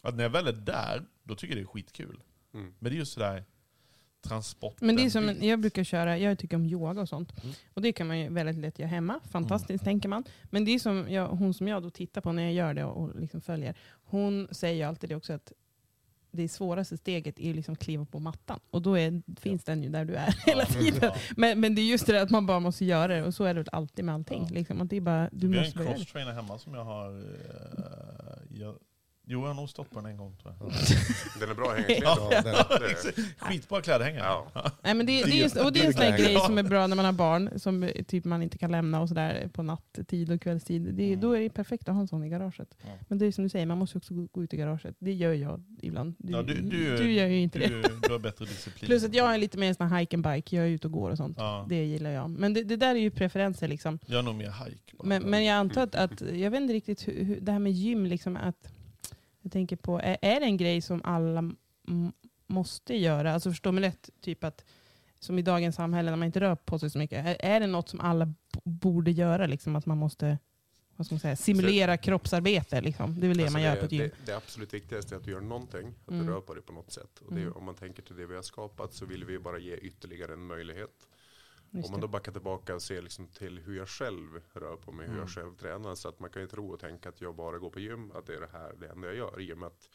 [0.00, 2.22] Att när jag väl är där, då tycker jag det är skitkul.
[2.54, 2.74] Mm.
[2.78, 3.44] Men det är just sådär
[4.28, 7.42] transporten Men det är som, jag brukar köra, jag tycker om yoga och sånt.
[7.44, 7.54] Mm.
[7.74, 9.20] Och det kan man ju väldigt lätt göra hemma.
[9.30, 9.84] Fantastiskt Mm.
[9.84, 10.24] tänker man.
[10.44, 12.84] Men det är som jag, hon som jag då tittar på när jag gör det
[12.84, 13.74] och liksom följer.
[14.04, 15.52] Hon säger ju alltid det också att
[16.30, 18.60] det svåraste steget är ju liksom att kliva på mattan.
[18.70, 21.00] Och då är, finns den ju där du är hela tiden.
[21.02, 21.14] Ja.
[21.36, 23.22] Men, men det är just det att man bara måste göra det.
[23.22, 24.42] Och så är det väl alltid med allting.
[24.48, 24.54] Ja.
[24.54, 25.96] Liksom, att det är bara, du Vi har måste en börja.
[25.96, 28.74] crosstrainer hemma som jag har, eh, jag,
[29.26, 30.70] Jo, jag har nog stått på den en gång tror jag.
[31.40, 34.24] Den är bra att hänga Ja, är- Skitbra klädhängare.
[34.24, 34.70] Ja.
[34.82, 36.62] Nej, men det, det, är just, och det är en sån här grej som är
[36.62, 39.62] bra när man har barn, som eh, typ man inte kan lämna och sådär på
[39.62, 40.94] natttid och kvällstid.
[40.94, 42.76] Det, Då är det perfekt att ha en sån i garaget.
[42.82, 42.88] Ja.
[43.08, 44.96] Men det är som du säger, man måste också gå, gå ut i garaget.
[44.98, 46.14] Det gör jag ibland.
[46.18, 47.68] Du, Ja, du, du, du gör ju inte det.
[48.02, 48.86] du, har bättre disciplin.
[48.86, 50.86] Plus att jag är lite mer en sån här hike and bike, jag är ute
[50.86, 51.36] och går och sånt.
[51.38, 51.66] Ja.
[51.68, 52.30] Det gillar jag.
[52.30, 53.98] Men det, det där är ju preferenser liksom.
[54.06, 54.94] Jag är nog mer hike.
[55.04, 57.72] Men, men jag antar att, att, jag vet inte riktigt hur, hur, det här med
[57.72, 58.72] gym, liksom att,
[59.44, 61.50] jag tänker på, är, är det en grej som alla
[62.46, 63.32] måste göra?
[63.32, 64.64] Alltså förstår mig rätt, typ att
[65.18, 67.66] som i dagens samhälle när man inte rör på sig så mycket, är, är det
[67.66, 69.46] något som alla borde göra?
[69.46, 70.38] Liksom, att man måste
[70.96, 72.80] vad ska man säga, simulera kroppsarbete?
[72.80, 73.20] Liksom.
[73.20, 74.10] Det är väl det Alltså man gör på ett gym.
[74.18, 76.26] Det, det absolut viktigaste är att du gör någonting, att Mm.
[76.26, 77.18] du rör på dig på något sätt.
[77.26, 77.52] Och det, Mm.
[77.52, 80.46] om man tänker till det vi har skapat så vill vi bara ge ytterligare en
[80.46, 81.08] möjlighet.
[81.74, 84.92] Just Om man då backar tillbaka och ser liksom till hur jag själv rör på
[84.92, 85.20] mig, hur Mm.
[85.20, 85.94] jag själv tränar.
[85.94, 88.26] Så att man kan ju tro och tänka att jag bara går på gym, att
[88.26, 89.40] det är det här det enda jag gör.
[89.40, 89.88] I och med att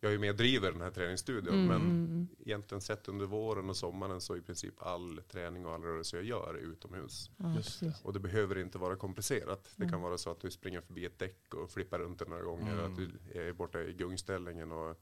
[0.00, 1.54] jag är med och driver den här träningsstudion.
[1.54, 2.28] Mm, men mm, mm.
[2.38, 6.16] egentligen sett under våren och sommaren så är i princip all träning och all rörelse
[6.16, 7.30] jag gör är utomhus.
[7.36, 7.92] Ja.
[8.02, 9.64] Och det behöver inte vara komplicerat.
[9.76, 10.00] Det kan Mm.
[10.02, 12.72] vara så att du springer förbi ett däck och flippar runt det några gånger.
[12.72, 12.84] Mm.
[12.92, 15.00] Att du är borta i gungställningen och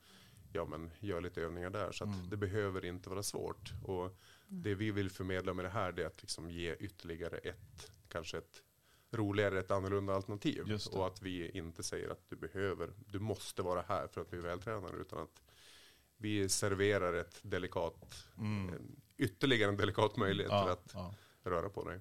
[0.52, 1.92] ja, men gör lite övningar där.
[1.92, 2.30] Så att Mm.
[2.30, 3.72] det behöver inte vara svårt.
[3.84, 4.16] Och
[4.62, 8.62] det vi vill förmedla med det här är att liksom ge ytterligare ett, kanske ett
[9.12, 10.78] roligare, ett annorlunda alternativ.
[10.92, 14.38] Och att vi inte säger att du behöver, du måste vara här för att bli
[14.40, 14.94] vältränad.
[15.00, 15.42] Utan att
[16.16, 18.68] vi serverar ett delikat, Mm.
[18.74, 21.14] en, ytterligare en delikat möjlighet till Ja, att ja.
[21.44, 22.00] röra på dig.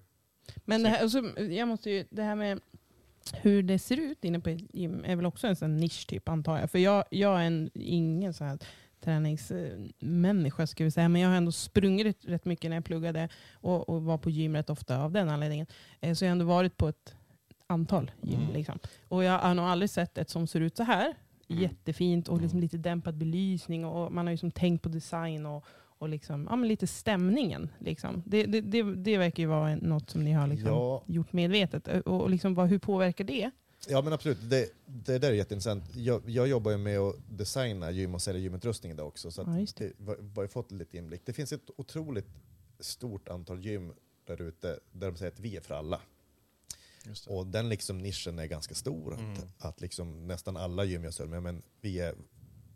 [0.66, 2.62] Men det här, och så, jag måste ju, det här med
[3.34, 6.30] hur det ser ut inne på ett gym är väl också en sån nisch typ
[6.30, 6.72] antar jag.
[6.72, 8.60] För jag, jag är en, ingen så här
[9.04, 11.10] träningsmänniska ska vi säga.
[11.10, 14.56] Men jag har ändå sprungit rätt, mycket när jag pluggade och, och var på gym
[14.56, 15.68] rätt ofta av den anledningen.
[16.02, 17.16] Eh, Så jag har ändå varit på ett
[17.68, 18.40] antal gym.
[18.42, 18.54] Mm.
[18.54, 18.80] Liksom.
[19.08, 21.14] Och jag har nog aldrig sett ett som ser ut så här.
[21.50, 21.62] Mm.
[21.64, 22.62] Jättefint och liksom Mm.
[22.64, 23.86] lite dämpad belysning.
[23.86, 25.66] Och man har ju som tänkt på design och,
[26.00, 27.70] och liksom, ja, men lite stämningen.
[27.80, 28.24] Liksom.
[28.26, 31.04] Det, det, det, det verkar ju vara något som ni har liksom Ja.
[31.08, 31.88] gjort medvetet.
[31.88, 33.52] Och, och liksom, vad, hur påverkar det?
[33.88, 35.96] Ja men absolut, det, det där är jätteintressant.
[35.96, 39.32] Jag, jag jobbar ju med att designa gym och sälja gymutrustning idag också.
[39.32, 39.94] Så att Ja, det.
[39.98, 41.22] det, har fått lite inblick.
[41.26, 42.28] Det finns ett otroligt
[42.80, 43.94] stort antal gym
[44.26, 46.02] där ute där de säger att vi är för alla.
[47.06, 47.32] Just det.
[47.32, 49.14] Och den liksom nischen är ganska stor.
[49.14, 49.34] Mm.
[49.34, 52.16] Att, att liksom nästan alla gym jag säljer, men vi är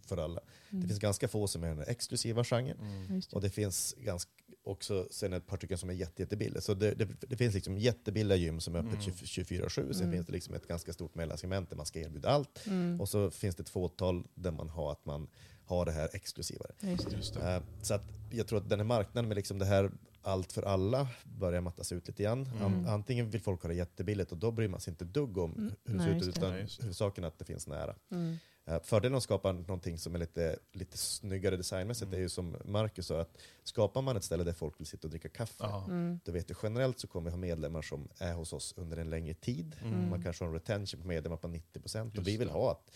[0.07, 0.41] för alla.
[0.69, 0.81] Mm.
[0.81, 2.77] Det finns ganska få som är den exklusiva genren.
[2.81, 3.21] Mm.
[3.31, 4.31] Och det finns ganska,
[4.63, 6.61] också sen ett par stycken som är jätte, jättebilliga.
[6.61, 9.15] Så det, det, det finns liksom jättebilliga gym som är öppet Mm.
[9.15, 9.69] 24-7.
[9.93, 10.11] Sen Mm.
[10.11, 12.67] finns det liksom ett ganska stort mellansegment där man ska erbjuda allt.
[12.67, 13.01] Mm.
[13.01, 15.27] Och så finns det ett fåtal där man har att man
[15.65, 16.71] har det här exklusivare.
[16.79, 17.15] Just det.
[17.15, 17.53] Just det.
[17.55, 19.91] Eh, Så att jag tror att den här marknaden med liksom det här
[20.21, 22.47] allt för alla börjar mattas ut lite grann.
[22.61, 22.85] An- Mm.
[22.87, 25.73] Antingen vill folk ha det jättebilligt och då bryr man sig inte dugg om Mm.
[25.85, 27.95] hur det ser ut, utan huvudsaken är att det finns nära.
[28.11, 28.37] Mm.
[28.67, 32.17] Eh, Fördelen att skapa någonting som är lite, lite snyggare designmässigt Mm.
[32.17, 35.11] är ju som Marcus sa, att skapar man ett ställe där folk vill sitta och
[35.11, 35.85] dricka kaffe, Ja.
[35.85, 36.19] Mm.
[36.25, 39.09] då vet du generellt så kommer vi ha medlemmar som är hos oss under en
[39.09, 39.75] längre tid.
[39.83, 40.09] Mm.
[40.09, 42.53] Man kanske har en retention på medlemmar på 90% och Just vi vill, det.
[42.53, 42.91] ha att,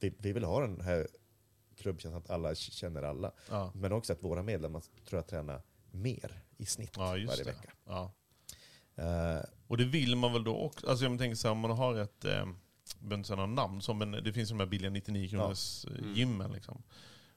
[0.00, 1.08] vi, vi vill ha den här
[1.76, 3.32] klubbkänslan att alla känner alla.
[3.50, 3.72] Ja.
[3.74, 7.50] Men också att våra medlemmar tror jag tränar mer i snitt ja, just varje det.
[7.50, 7.72] vecka.
[7.86, 8.12] Ja.
[8.94, 10.86] Eh, Och det vill man väl då också.
[10.88, 12.46] Alltså jag tänker så här, om man har ett, eh,
[13.04, 15.98] behöver inte säga något namn, som en, det finns de här billiga 99 kronors eh,
[15.98, 16.14] Mm.
[16.14, 16.52] gymmen.
[16.52, 16.82] Liksom.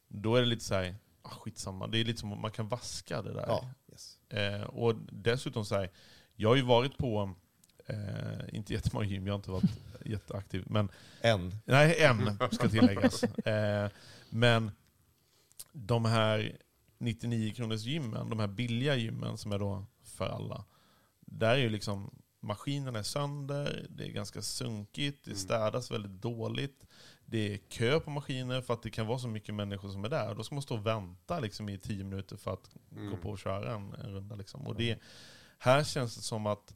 [0.07, 1.87] Då är det lite så här, ah, skitsamma.
[1.87, 3.45] Det är lite som att man kan vaska det där.
[3.47, 4.19] ja, yes.
[4.29, 5.89] Eh, och dessutom så här,
[6.35, 7.33] jag har ju varit på,
[7.85, 9.71] eh, inte jättemånga gym, jag har inte varit
[10.05, 10.89] jätteaktiv, men
[11.21, 11.55] En.
[11.65, 13.23] Nej, en ska tilläggas.
[13.23, 13.89] Eh,
[14.29, 14.71] men
[15.71, 16.57] de här
[16.97, 20.65] 99 kronors gymmen, de här billiga gymmen som är då för alla.
[21.19, 22.11] Där är ju liksom
[22.47, 25.39] maskinerna är sönder, det är ganska sunkigt, det Mm.
[25.39, 26.83] städas väldigt dåligt.
[27.25, 30.09] Det är kö på maskiner för att det kan vara så mycket människor som är
[30.09, 30.35] där.
[30.35, 33.19] Då ska man stå och vänta liksom i 10 minuter för att gå Mm.
[33.21, 34.35] på och köra en, en runda.
[34.35, 34.67] Liksom.
[34.67, 34.99] Och det,
[35.57, 36.73] här känns det som att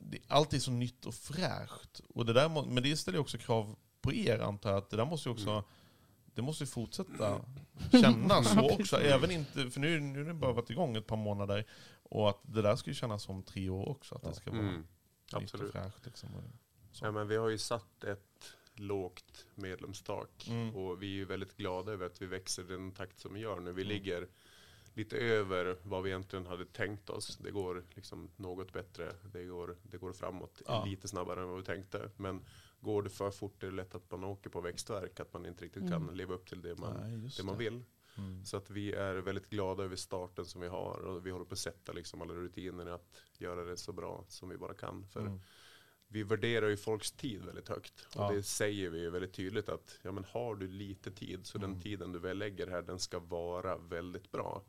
[0.00, 2.00] det, allt är så nytt och fräscht.
[2.14, 4.96] Och det där, må- men det ställer också krav på er antar jag, att det
[4.96, 5.62] där måste också Mm.
[6.34, 7.40] det måste ju fortsätta
[7.92, 9.00] kännas så också.
[9.00, 11.66] Även inte, för nu, nu har det bara varit igång ett par månader.
[12.08, 14.14] Och att det där ska ju kännas som tre år också.
[14.14, 14.86] Att det ska vara Mm.
[15.40, 16.06] nytt och fräscht.
[16.06, 16.28] Liksom.
[16.92, 17.04] Så.
[17.04, 20.76] Ja, men vi har ju satt ett lågt medlemstak Mm.
[20.76, 23.40] och vi är ju väldigt glada över att vi växer i den takt som vi
[23.40, 23.72] gör nu.
[23.72, 23.94] Vi Mm.
[23.94, 24.28] ligger
[24.94, 27.36] lite över vad vi egentligen hade tänkt oss.
[27.36, 29.12] Det går liksom något bättre.
[29.32, 30.84] Det går, det går framåt Ja.
[30.84, 32.10] lite snabbare än vad vi tänkte.
[32.16, 32.44] Men
[32.80, 35.20] går det för fort är det lätt att man åker på växtverk.
[35.20, 36.06] Att man inte riktigt Mm.
[36.06, 37.64] kan leva upp till det man, Nej, det man det.
[37.64, 37.82] vill.
[38.18, 38.44] Mm.
[38.44, 41.00] Så att vi är väldigt glada över starten som vi har.
[41.00, 44.48] Och vi håller på att sätta liksom alla rutiner att göra det så bra som
[44.48, 45.06] vi bara kan.
[45.06, 45.40] För Mm.
[46.08, 48.06] vi värderar ju folks tid väldigt högt.
[48.16, 48.30] Och Ja.
[48.32, 51.70] det säger vi ju väldigt tydligt att ja, men har du lite tid så Mm.
[51.70, 54.62] den tiden du väl lägger här den ska vara väldigt bra.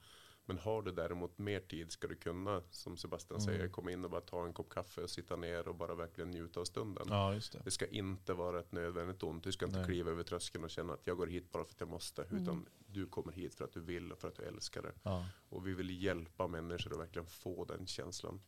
[0.49, 3.45] Men har du däremot mer tid ska du kunna, som Sebastian Mm.
[3.45, 6.31] säger, komma in och bara ta en kopp kaffe och sitta ner och bara verkligen
[6.31, 7.07] njuta av stunden.
[7.09, 7.61] Ja, just det.
[7.63, 9.43] Det ska inte vara ett nödvändigt ont.
[9.43, 9.87] Du ska inte Nej.
[9.87, 12.25] kliva över tröskeln och känna att jag går hit bara för att jag måste.
[12.31, 14.93] Utan du kommer hit för att du vill och för att du älskar det.
[15.03, 15.25] Ja.
[15.49, 18.41] Och vi vill hjälpa människor att verkligen få den känslan.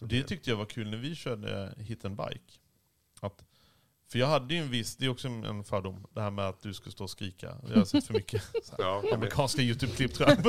[0.00, 2.52] Det tyckte jag var kul när vi körde hit and bike.
[3.20, 3.44] Att,
[4.08, 6.62] för jag hade ju en viss, det är också en fördom, det här med att
[6.62, 7.56] du ska stå och skrika.
[7.68, 8.42] Jag har sett för mycket
[8.78, 10.46] Ja, amerikanska YouTube-klipp tror jag.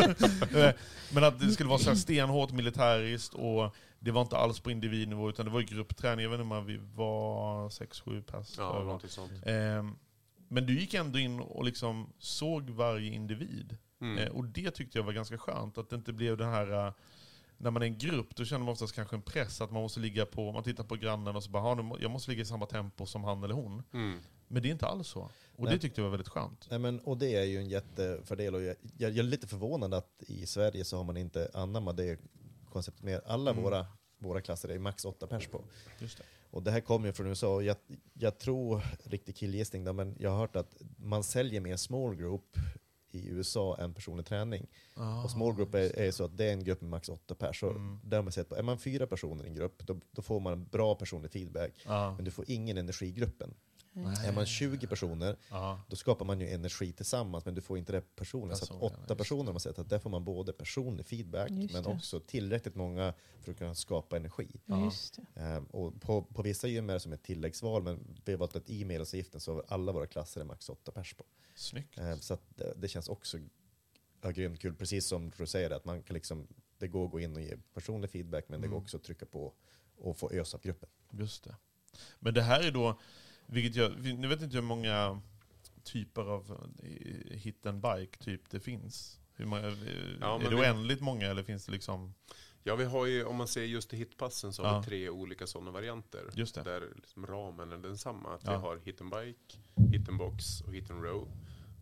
[0.68, 0.74] Eh,
[1.14, 4.72] Men att det skulle vara så här stenhårt militäriskt och det var inte alls på
[4.72, 6.24] individnivå utan det var gruppträning.
[6.24, 8.54] Jag vet inte om vi var sex sju pers.
[8.58, 9.00] ja.
[9.46, 9.96] Ehm,
[10.48, 13.78] Men du gick ändå in och liksom såg varje individ.
[14.02, 14.18] Mm.
[14.18, 16.94] Eh, Och det tyckte jag var ganska skönt, att det inte blev den här...
[17.58, 20.00] När man är en grupp, då känner man oftast kanske en press att man måste
[20.00, 22.42] ligga på, man tittar på grannen och så bara, "Ha, nu må- jag måste ligga
[22.44, 23.84] i samma tempo som han eller hon.
[23.94, 24.20] Mm.
[24.48, 25.22] Men det är inte alls så.
[25.56, 25.74] Och Nej.
[25.74, 26.68] det tyckte jag var väldigt skönt.
[26.70, 28.56] Nej, men, och det är ju en jättefördel.
[28.56, 31.98] Och jag, jag, jag är lite förvånad att i Sverige så har man inte anammat
[31.98, 32.20] det
[32.72, 33.22] konceptet mer.
[33.26, 33.64] Alla Mm.
[33.64, 33.86] våra,
[34.20, 35.62] våra klasser är max åtta pers på.
[36.00, 36.24] Just det.
[36.52, 37.56] Och det här kommer ju från USA.
[37.56, 37.78] och Jag,
[38.14, 42.58] jag tror, riktig killgissning men jag har hört att man säljer mer small group
[43.12, 44.68] i USA än personlig träning.
[45.24, 47.60] och small group är, är så att det är en grupp med max åtta pers.
[47.60, 48.00] Så Mm.
[48.04, 50.40] där har man sett på, är man fyra personer i en grupp, då, då får
[50.40, 51.72] man en bra personlig feedback.
[51.86, 52.16] Ja.
[52.16, 53.12] Men du får ingen energi
[54.06, 54.26] gruppen.
[54.26, 55.82] Är man 20 personer, Ja.
[55.90, 58.58] då skapar man ju energi tillsammans, men du får inte det personligen.
[58.58, 62.20] Så åtta personer har man sett att där får man både personlig feedback, men också
[62.20, 64.60] tillräckligt många för att kunna skapa energi.
[65.36, 68.56] Ehm, och på, på vissa gym är det som ett tilläggsval, men vi har valt
[68.56, 71.26] att i medlemsavgiften så har alla våra klasser är max åtta pers på.
[71.56, 71.98] Snyggt.
[71.98, 73.38] Ehm, så det, det känns också
[74.22, 77.20] ja, grymt kul, precis som du säger, att man kan liksom, det går att gå
[77.20, 78.84] in och ge personlig feedback, men det går Mm.
[78.84, 79.54] också att trycka på
[79.98, 80.90] och få ös av gruppen.
[81.12, 81.56] Just det.
[82.20, 83.00] Men det här är då,
[83.48, 85.22] vilket jag, nu vet inte hur många
[85.84, 89.20] typer av eh, hit and bike typ det finns.
[89.34, 89.74] Hur många, eh,
[90.22, 92.14] Ja, är det vi- oändligt många eller finns det liksom,
[92.64, 94.80] Ja, vi har ju, om man ser just i hitpassen så har Ja.
[94.80, 96.30] vi tre olika sådana varianter.
[96.34, 96.64] Just det.
[96.64, 98.34] Där liksom ramen är densamma.
[98.36, 98.52] Att Ja.
[98.52, 99.58] Vi har hit and bike,
[99.92, 101.28] hit and box och hit and row.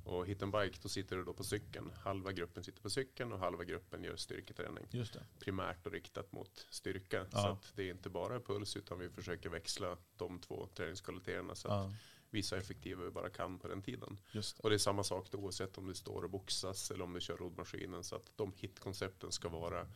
[0.05, 1.91] Och hit and bike, då sitter du då på cykeln.
[2.03, 4.87] Halva gruppen sitter på cykeln och halva gruppen gör styrketräning.
[4.91, 5.25] just det.
[5.39, 7.25] Primärt och riktat mot styrka.
[7.31, 7.41] Ja.
[7.41, 11.67] Så att det är inte bara puls utan vi försöker växla de två träningskvaliteterna så
[11.67, 11.95] att Ja,
[12.29, 14.19] vi är så effektiva vi bara kan på den tiden.
[14.33, 14.55] det.
[14.59, 17.21] Och det är samma sak då, oavsett om du står och boxas eller om du
[17.21, 18.03] kör roddmaskinen.
[18.03, 19.87] Så att de hitkoncepten ska vara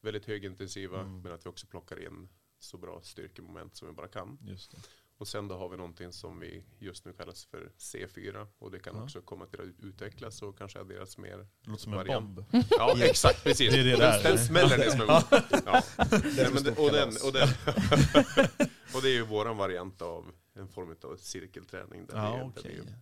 [0.00, 1.20] väldigt högintensiva Mm.
[1.20, 4.38] men att vi också plockar in så bra styrkemoment som vi bara kan.
[4.42, 4.78] Just det.
[5.18, 8.78] Och sen då har vi någonting som vi just nu kallas för C4 och det
[8.78, 9.02] kan Ja.
[9.02, 11.36] också komma till att utvecklas och kanske adderas mer.
[11.38, 12.26] Det låter som en Variant.
[12.36, 12.64] bomb.
[12.70, 13.72] Ja, exakt, precis.
[13.72, 14.22] Det är det där.
[14.22, 15.24] den smäller det som en bomb.
[15.66, 15.82] ja.
[16.36, 17.24] Nej, men det, stort och, den, kalas.
[17.24, 17.48] och, den,
[18.94, 22.74] och det är ju våran variant av en form av cirkelträning där, Ja, vi, okej.
[22.76, 22.94] där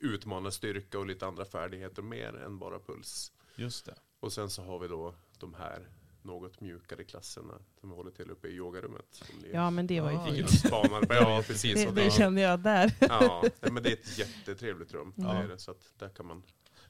[0.00, 3.32] vi utmanar styrka och lite andra färdigheter mer än bara puls.
[3.56, 3.94] Just det.
[4.20, 5.88] Och sen så har vi då de här
[6.28, 9.22] något mjukare klasserna som vi håller till uppe i yogarummet.
[9.52, 10.64] Ja, men det var ju Ah, fint.
[11.10, 11.74] Ja, precis.
[11.74, 12.92] Det, det det, kände jag där.
[13.00, 15.12] ja, men det är ett jättetrevligt rum.
[15.16, 15.32] Ja.
[15.32, 16.42] Det är det, så att där kan man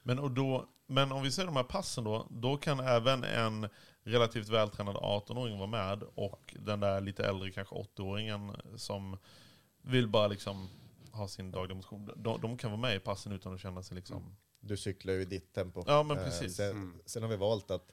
[0.03, 3.69] Men, och då, men om vi ser de här passen då, då kan även en
[4.03, 9.19] relativt vältränad 18-åring vara med och den där lite äldre, kanske 80-åringen som
[9.83, 10.69] vill bara liksom
[11.13, 12.11] ha sin dagliga motion.
[12.17, 14.37] De, de kan vara med i passen utan att känna sig liksom...
[14.61, 15.85] Du cyklar ju i ditt tempo.
[15.87, 16.57] Ja, men Eh, precis.
[16.57, 16.99] Sen, Mm.
[17.07, 17.93] sen har vi valt att,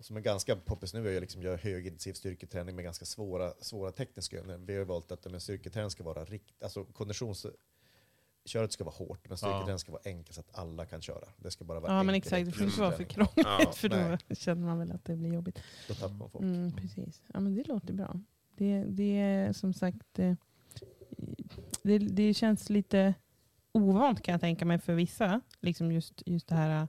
[0.00, 3.92] som är ganska poppis nu, är ju liksom göra högintensiv styrketräning med ganska svåra, svåra
[3.92, 4.58] tekniska övningar.
[4.58, 7.46] Vi har ju valt att men styrketräning ska vara rikt, alltså konditions...
[8.44, 11.28] Köret ska vara hårt, men styrketräning ska vara enkelt så att alla kan köra.
[11.36, 13.14] Det ska bara vara Ja men exakt, det får inte vara för träning.
[13.14, 14.18] krångligt Ja, för nej.
[14.28, 15.58] då känner man väl att det blir jobbigt.
[15.88, 16.42] Då tappar man folk.
[16.42, 17.22] Mm, precis.
[17.32, 18.20] Ja men det låter bra.
[18.56, 20.34] Det, det är som sagt, eh,
[21.82, 23.14] det, det känns lite
[23.72, 25.40] ovant kan jag tänka mig för vissa.
[25.60, 26.88] Liksom just, just det här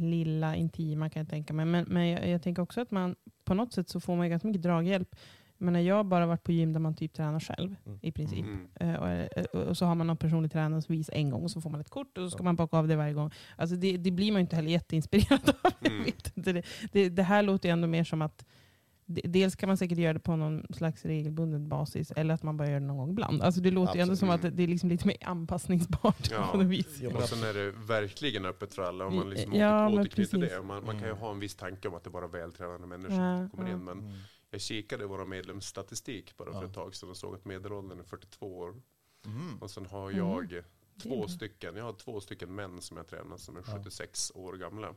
[0.00, 1.64] lilla intima kan jag tänka mig.
[1.66, 4.48] Men, men jag, jag tänker också att man på något sätt så får man ganska
[4.48, 5.16] mycket draghjälp.
[5.62, 7.98] Men när jag har bara varit på gym där man typ tränar själv Mm.
[8.02, 8.44] i princip.
[8.46, 8.68] Mm.
[8.80, 11.50] Eh, och, eh, och så har man någon personlig tränare som visar en gång och
[11.50, 12.44] så får man ett kort och så ska Ja.
[12.44, 13.30] man bocka av det varje gång.
[13.56, 15.70] Alltså det, det blir man ju inte heller jätteinspirerad av.
[15.90, 16.04] Mm.
[16.34, 18.44] Det, det, det här låter ju ändå mer som att
[19.24, 22.68] Dels kan man säkert göra det på någon slags regelbunden basis eller att man bara
[22.68, 23.42] gör det någon gång ibland.
[23.42, 24.56] Alltså det låter ju ändå som att Absolut.
[24.56, 26.48] det, är liksom lite mer anpassningsbart Ja.
[26.52, 27.02] på något vis.
[27.14, 30.62] Och sen är det verkligen öppet för alla om man liksom Ja, återknyter det.
[30.62, 31.18] Man, man kan ju Mm.
[31.18, 33.74] ha en viss tanke om att det bara är vältränade människor Ja, som kommer ja.
[33.76, 33.84] in.
[33.84, 34.12] Men Mm.
[34.50, 36.66] jag kikade i vår medlemsstatistik bara för Ja.
[36.68, 38.74] ett tag sedan och såg att medelåldern är 42 år.
[39.26, 39.58] Mm.
[39.60, 40.18] Och sen har Mm.
[40.26, 40.64] jag är
[41.02, 43.76] två stycken, jag har två stycken män som jag tränar som är Ja.
[43.78, 44.94] 76 år gamla.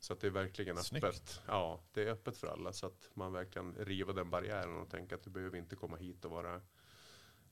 [0.00, 1.04] Så att det är verkligen Snyggt.
[1.04, 1.40] öppet.
[1.46, 5.16] Ja, det är öppet för alla så att man verkligen river den barriären och tänker
[5.16, 6.60] att du behöver inte komma hit och vara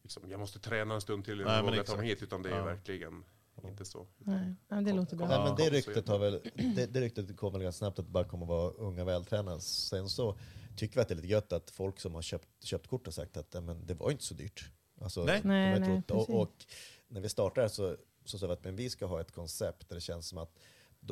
[0.03, 2.23] liksom, jag måste träna en stund till Nej, innan jag ta mig hit.
[2.23, 2.65] Utan det är Ja.
[2.65, 3.25] verkligen
[3.65, 4.07] inte så.
[4.19, 5.29] Nej, ja, det låter bra.
[5.29, 6.41] Nej, men det ryktet, har väl,
[6.77, 9.61] det, det ryktet kom väl ganska snabbt att det bara kommer att vara unga vältränade.
[9.61, 10.39] Sen så
[10.77, 13.13] tycker vi att det är lite gött att folk som har köpt, köpt kort har
[13.13, 14.71] sagt att men det var inte så dyrt.
[15.01, 15.41] Alltså, Nej.
[15.45, 16.67] Nej, nej, och, och
[17.09, 19.95] när vi startade så, så sa vi att men vi ska ha ett koncept där
[19.95, 20.59] det känns som att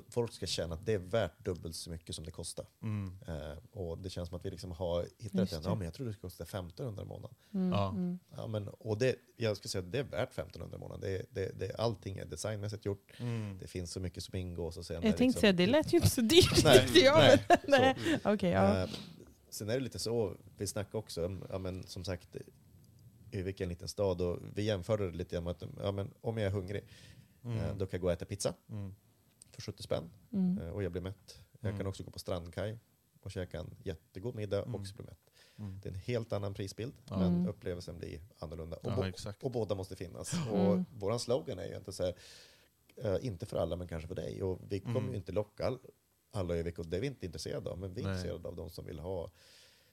[0.08, 2.66] folk ska känna att det är värt dubbelt så mycket som det kostar.
[2.82, 3.18] Mm.
[3.28, 6.06] Eh, och det känns som att vi liksom har hittat ett, ja men jag tror
[6.06, 7.36] det ska kosta 1500 i månaden.
[7.54, 7.88] Mm, Ja.
[7.90, 8.18] mm.
[8.36, 11.00] Ja, men, och det, jag ska säga att det är värt 1500 i månaden.
[11.00, 13.12] Det, det, det, allting är designmässigt gjort.
[13.20, 13.58] Mm.
[13.60, 14.76] Det finns så mycket som ingås.
[14.76, 17.70] Och sen Jag tänkte liksom- säga, det lät ju inte så dyrt Nej, nej, så.
[17.70, 17.96] nej.
[18.24, 18.82] Okej, ja.
[18.82, 18.88] Eh,
[19.50, 22.36] sen är det lite så, vi snackade också om, ja, men, som sagt,
[23.32, 26.10] Övik är en liten stad och vi jämförde det lite grann med att ja, men,
[26.20, 26.84] om jag är hungrig,
[27.44, 28.94] eh, då kan jag gå och äta pizza Mm.
[29.56, 30.58] För 70 spänn Mm.
[30.58, 31.40] eh, och jag blir mätt.
[31.60, 31.78] Jag Mm.
[31.78, 32.78] kan också gå på strandkaj
[33.20, 34.80] och käka en jättegod middag och Mm.
[34.80, 35.30] också bli mätt.
[35.58, 35.80] Mm.
[35.80, 37.46] Det är en helt annan prisbild, men Mm.
[37.48, 38.76] upplevelsen blir annorlunda.
[38.76, 40.32] Och, Ja, bo- och båda måste finnas.
[40.34, 40.48] Mm.
[40.54, 42.14] Och våran slogan är ju inte så här,
[42.96, 44.42] eh, inte för alla men kanske för dig.
[44.42, 45.10] Och vi kommer Mm.
[45.10, 45.78] ju inte locka all,
[46.30, 47.78] alla och det är vi inte intresserade av.
[47.78, 48.14] Men vi är Nej.
[48.14, 49.30] intresserade av de som vill ha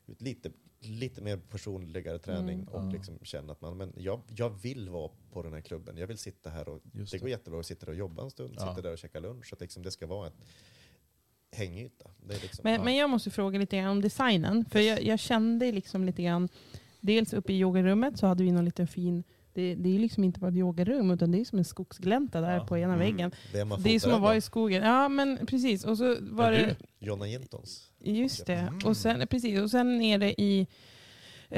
[0.06, 2.68] lite, lite mer personligare träning Mm.
[2.68, 5.98] och liksom känna att man, men jag, jag vill vara på den här klubben.
[5.98, 7.22] Jag vill sitta här och Just det det.
[7.22, 8.70] går jättebra att sitta där och jobba en stund, Ja.
[8.70, 9.46] sitta där och käka lunch.
[9.50, 10.34] Så att liksom det ska vara en
[11.52, 12.10] hängyta.
[12.28, 12.84] Det är liksom, Men, Ja.
[12.84, 14.66] men jag måste fråga lite grann om designen.
[14.66, 16.50] För jag, jag kände liksom lite grann,
[17.02, 20.40] dels uppe i yogarummet så hade vi någon liten fin, det, det är liksom inte
[20.40, 22.66] bara ett yogarum utan det är som en skogsglänta där Ja.
[22.66, 23.00] på ena Mm.
[23.00, 23.32] väggen.
[23.70, 24.84] Har Det är som att vara i skogen.
[24.84, 25.86] Ja men precis.
[25.86, 27.92] Och så var Är det, Jonna Jintons.
[28.00, 28.74] just det.
[28.86, 29.60] Och sen, precis.
[29.60, 30.68] Och sen nere i eh,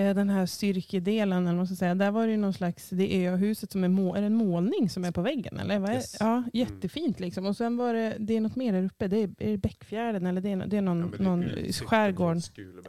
[0.03, 3.13] den här styrkedelen, eller vad man ska säga, där var det ju någon slags, det
[3.13, 5.59] är öhuset som är, må, är det en målning som är på väggen?
[5.59, 5.79] Eller?
[5.79, 6.17] Vad är, Yes.
[6.19, 7.45] Ja, jättefint liksom.
[7.45, 10.25] Och sen var det, det är något mer där uppe, det är, är det Bäckfjärden
[10.25, 12.37] eller det är, det är någon, Ja, men det- någon det- skärgård.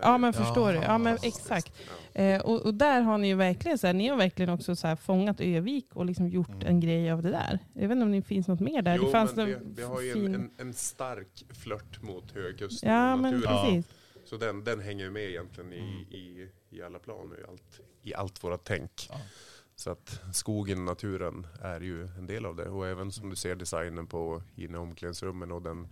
[0.03, 0.45] Ja men Ja.
[0.45, 0.79] förstår du.
[0.79, 1.73] Ja men exakt.
[2.13, 2.21] Ja.
[2.21, 4.87] Eh, och, och där har ni ju verkligen så här, ni har verkligen också så
[4.87, 6.67] här fångat Övik och liksom gjort Mm.
[6.67, 7.59] en grej av det där.
[7.73, 8.97] Jag vet inte om det finns något mer där.
[8.97, 10.27] Jo, det fanns men vi, vi har ju fin...
[10.27, 13.55] en, en, en stark flört mot högkusten Ja och men naturen.
[13.57, 13.65] Ja.
[13.65, 13.87] precis.
[14.25, 15.91] Så den, den hänger ju med egentligen i, Mm.
[16.11, 19.07] i, i alla plan och i allt, i allt våra tänk.
[19.11, 19.21] Ja.
[19.77, 22.69] Så att skogen, naturen är ju en del av det.
[22.69, 25.89] Och även som du ser designen på inne i omklädningsrummen och den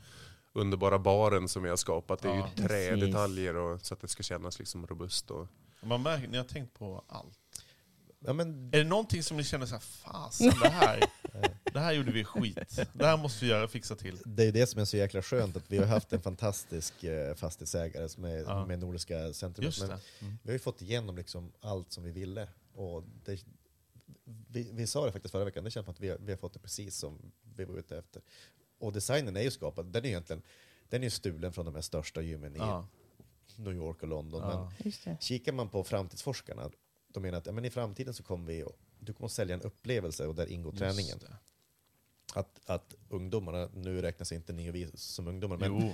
[0.53, 2.23] underbara baren som vi har skapat.
[2.23, 2.49] Det är Ja.
[2.57, 5.31] ju trädetaljer och, så att det ska kännas liksom robust.
[5.31, 5.49] Och,
[5.81, 7.38] Man märker, ni har tänkt på allt.
[8.18, 11.03] Ja, men, Är det någonting som ni känner så här, fasen det här,
[11.74, 12.78] det här gjorde vi skit.
[12.92, 14.18] Det här måste vi göra, fixa till.
[14.24, 17.34] det är det som är så jäkla skönt, att vi har haft en fantastisk eh,
[17.34, 18.66] fastighetsägare som är Ja.
[18.66, 19.66] med Nordiska centrumet.
[19.66, 20.00] Just Men det.
[20.26, 20.38] Mm.
[20.42, 22.48] vi har ju fått igenom liksom allt som vi ville.
[22.74, 23.44] Och det,
[24.48, 26.37] vi, vi sa det faktiskt förra veckan, det känns som att vi har, vi har
[26.38, 28.22] fått det precis som vi var ute efter.
[28.78, 30.42] Och designen är ju skapad, den är egentligen
[30.88, 32.87] den är ju stulen från de här största gymmen i Ja.
[33.56, 34.40] New York och London.
[34.42, 34.70] Ja.
[34.78, 35.16] Men Just det.
[35.20, 36.70] kikar man på framtidsforskarna,
[37.12, 39.54] de menar att ja, men i framtiden så kommer vi att- du kommer att sälja
[39.54, 41.08] en upplevelse och där ingår träningen.
[41.18, 41.37] Just det.
[42.35, 45.92] Att, att ungdomarna, nu räknas inte ni och vi som ungdomar, men Jo,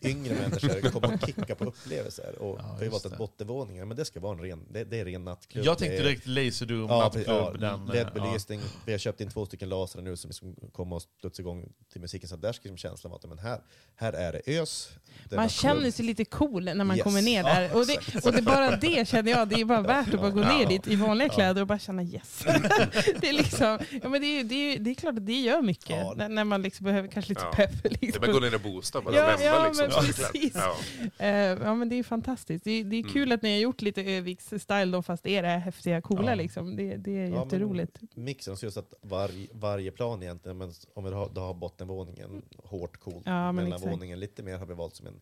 [0.10, 2.38] yngre människor kommer att kicka på upplevelser.
[2.38, 3.18] Och Ja, vi har ju valt att det.
[3.18, 5.64] bottenvåningen, men det ska vara en ren, det, det är ren nattklubb.
[5.66, 7.62] jag tänkte direkt Laserdome, Ja, nattklubb.
[7.62, 8.60] ja, LED-belysning.
[8.86, 12.00] Vi har köpt in två stycken lasrar nu som liksom kommer att studsa igång till
[12.00, 12.28] musiken.
[12.28, 13.60] Så där ska liksom känslan vara att men här,
[13.96, 14.88] här är det ös.
[15.30, 17.04] det Man känner sig lite cool när man Yes.
[17.04, 17.76] kommer ner där.
[17.76, 20.40] Och det, och det bara det känner jag, det är bara värt att bara gå
[20.40, 22.42] ner dit i vanliga kläder och bara känna yes.
[23.20, 25.62] det, är liksom, ja, men det, är, det, är, det är klart att det gör
[25.62, 25.90] mycket.
[25.90, 26.14] Ja.
[26.16, 27.52] När, när man liksom behöver kanske lite Ja.
[27.56, 27.82] pepp.
[27.82, 28.20] det är Liksom.
[28.20, 29.86] bara att gå ner och boosta, bara Ja, ja, liksom.
[29.88, 30.52] men precis.
[30.54, 30.76] Ja.
[31.18, 32.64] Eh, ja men det är fantastiskt.
[32.64, 33.12] Det, det är Mm.
[33.12, 36.34] kul att ni har gjort lite Öviks-style då, fast det är det häftiga, coola Ja.
[36.34, 36.76] liksom.
[36.76, 37.98] Det, det är Ja, jätteroligt.
[38.14, 42.42] Mixen, så just att varje, varje plan egentligen, men om vi har, då har bottenvåningen
[42.64, 45.20] hårt coolt, Ja, men mellanvåningen lite mer har vi valt som en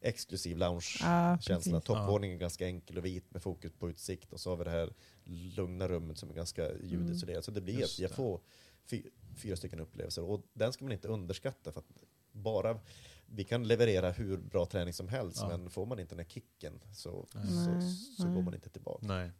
[0.00, 1.54] exklusiv lounge-känsla.
[1.54, 1.84] Ja, precis.
[1.84, 4.70] Toppvåningen är ganska enkel och vit med fokus på utsikt och så har vi det
[4.70, 4.90] här
[5.24, 7.44] lugna rummet som är ganska ljudisolerat.
[7.44, 8.40] Så det blir Just att jag får
[9.36, 11.86] fyra stycken upplevelser och den ska man inte underskatta för att
[12.32, 12.80] bara
[13.26, 15.48] vi kan leverera hur bra träning som helst Ja.
[15.48, 17.80] men får man inte den här kicken så, så,
[18.22, 19.06] så går man inte tillbaka.
[19.06, 19.30] Nej.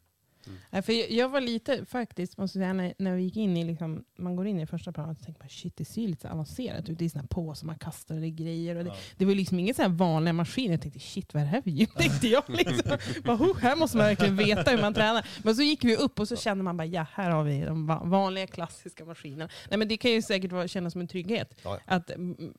[0.70, 3.64] Nej, för jag, jag var lite, faktiskt, måste säga, när, när vi gick in i,
[3.64, 6.88] liksom, man går in i första planet och tänker man, shit det ser lite avancerat
[6.88, 6.98] ut.
[6.98, 8.76] Det är här påsar man kastar och grejer.
[8.76, 8.96] Och det, Ja.
[9.16, 10.70] det var liksom inga vanliga maskiner.
[10.74, 11.86] Jag tänkte shit vad är det här för gym?
[11.96, 12.42] Tänkte jag.
[12.48, 12.98] Liksom.
[13.24, 15.26] Bara, "Oh, här måste man verkligen veta hur man tränar.
[15.44, 17.86] Men så gick vi upp och så kände man bara, ja här har vi de
[17.86, 19.48] va- vanliga klassiska maskinerna.
[19.70, 21.60] Nej, men det kan ju säkert vara, kännas som en trygghet.
[21.64, 21.78] Ja.
[21.84, 22.54] Att, mm,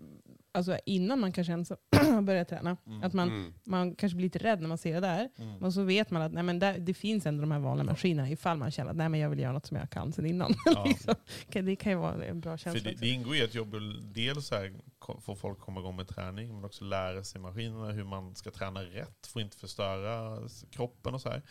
[0.58, 1.72] alltså, innan man kanske ens
[2.22, 3.54] börjar träna, att man, Mm.
[3.66, 5.30] man kanske blir lite rädd när man ser det där.
[5.38, 5.64] Mm.
[5.64, 8.30] Och så vet man att nej, men där, det finns ändå de här vanliga maskinerna
[8.30, 10.54] ifall man känner att nej, men jag vill göra något som jag kan sen innan.
[10.66, 10.86] Ja.
[10.88, 11.16] liksom.
[11.50, 12.82] Det kan ju vara en bra För känsla.
[12.84, 13.02] det, också.
[13.06, 13.76] det ingår i ett jobb
[14.14, 14.74] dels här,
[15.22, 18.84] få folk komma igång med träning, men också lära sig maskinerna, hur man ska träna
[18.84, 20.40] rätt, för att inte förstöra
[20.72, 21.42] kroppen och så här.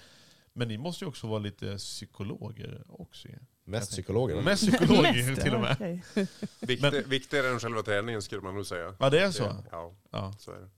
[0.53, 3.29] Men ni måste ju också vara lite psykologer också.
[3.69, 4.43] Mest psykologer.
[4.43, 6.03] Mest psykologer Mest, till och ja, med.
[6.15, 6.29] okej.
[6.61, 8.95] Viktig, Viktigare än själva träningen skulle man nog säga.
[8.99, 9.43] Ja det är så.
[9.45, 10.33] Det- Ja, Ja.
[10.39, 10.69] så är det.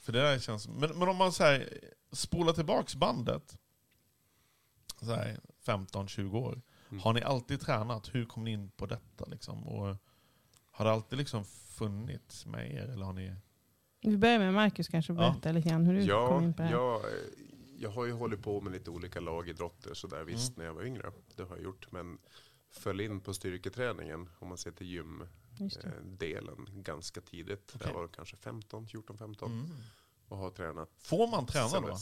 [0.00, 0.68] För det där känns...
[0.68, 1.68] Men, men om man så här,
[2.12, 3.58] spolar tillbaks bandet,
[5.00, 6.60] så här 15-20 år.
[6.90, 7.02] Mm.
[7.02, 8.14] Har ni alltid tränat?
[8.14, 9.24] Hur kom ni in på detta?
[9.24, 9.66] Liksom?
[9.68, 9.96] Och
[10.70, 12.82] har det alltid liksom funnits med er?
[12.88, 13.34] Eller har ni...
[14.00, 15.16] Vi börjar med Marcus kanske, Ja.
[15.18, 16.74] berätta lite grann hur du kom Ja, in på det här.
[16.74, 17.00] jag,
[17.78, 20.58] jag har ju hållit på med lite olika lagidrotter sådär visst Mm.
[20.58, 21.12] när jag var yngre.
[21.36, 21.92] Det har jag gjort.
[21.92, 22.18] Men
[22.70, 27.72] föll in på styrketräningen om man ser till gymdelen ganska tidigt.
[27.74, 27.88] Okej.
[27.94, 29.70] Jag var kanske 15, 14, 15 Mm.
[30.28, 31.96] och har tränat Får man träna då?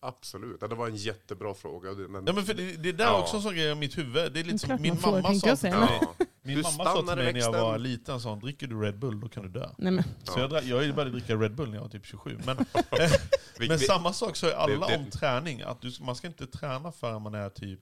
[0.00, 1.92] Absolut, ja, det var en jättebra fråga.
[1.92, 3.22] Men, Nej, men för det, det är där Ja.
[3.22, 4.32] också en sån grej i mitt huvud.
[4.32, 5.98] Det är lite som min mamma sa till mig.
[6.18, 6.23] ja.
[6.46, 9.20] Min Du mamma sa till mig när jag var liten, sa dricker du Red Bull
[9.20, 9.68] då kan du dö.
[9.78, 12.38] Nej, men, Så jag, drack, jag började dricka Red Bull när jag var typ 27.
[12.46, 12.56] Men,
[13.68, 15.62] men samma sak sa alla om träning.
[15.62, 17.80] Att du, man ska inte träna förrän man är typ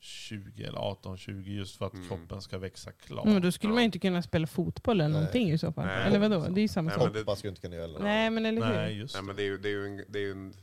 [0.00, 2.08] 20 eller 18-20 just för att Mm.
[2.08, 3.24] kroppen ska växa klart.
[3.24, 3.74] men då skulle Ja.
[3.74, 5.18] man ju inte kunna spela fotboll eller Nej.
[5.20, 5.86] någonting i så fall.
[5.86, 6.06] Nej.
[6.06, 6.40] Eller vadå?
[6.48, 7.04] Det är ju samma Nej, sak.
[7.04, 7.98] men det- Hoppas du inte kan göra.
[8.02, 8.74] Nej men eller hur?
[8.74, 10.54] Nej, just Nej, men det är ju, det är en, det är en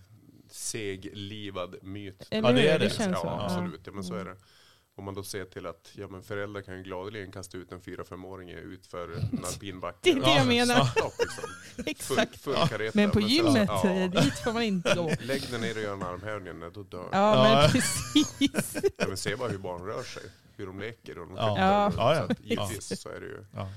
[0.52, 2.28] seglivad myt.
[2.32, 2.90] Eller Ja, det är Det, det.
[2.94, 3.28] känns ja, så.
[3.28, 3.46] Ja.
[3.46, 3.82] absolut.
[3.86, 4.36] Ja, men så är det.
[5.00, 7.82] Om man då ser till att ja, men föräldrar kan ju gladeligen kasta ut en
[7.82, 9.98] 4-5-åring ut för en alpinbacke.
[10.04, 10.86] Det är det jag Ja, menar.
[10.86, 11.44] stopp, liksom.
[11.76, 12.42] Full, Exakt.
[12.42, 12.92] full kareta.
[12.96, 13.90] Men på sen- gymmet, ja.
[13.90, 15.12] eh, dit får man inte gå.
[15.20, 17.10] Lägg dig ner och gör en armhävning, då dör du.
[17.12, 18.76] Ja, men precis.
[18.98, 20.24] Ja, men se bara hur barn rör sig.
[20.58, 21.92] Hur de leker och de Ja.
[21.94, 22.22] Så Ja, ja.
[22.22, 23.46] att givetvis så är det ju.
[23.56, 23.70] Ja.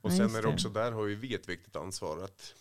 [0.00, 2.54] Och sen är det också, där har ju vi ett viktigt ansvar att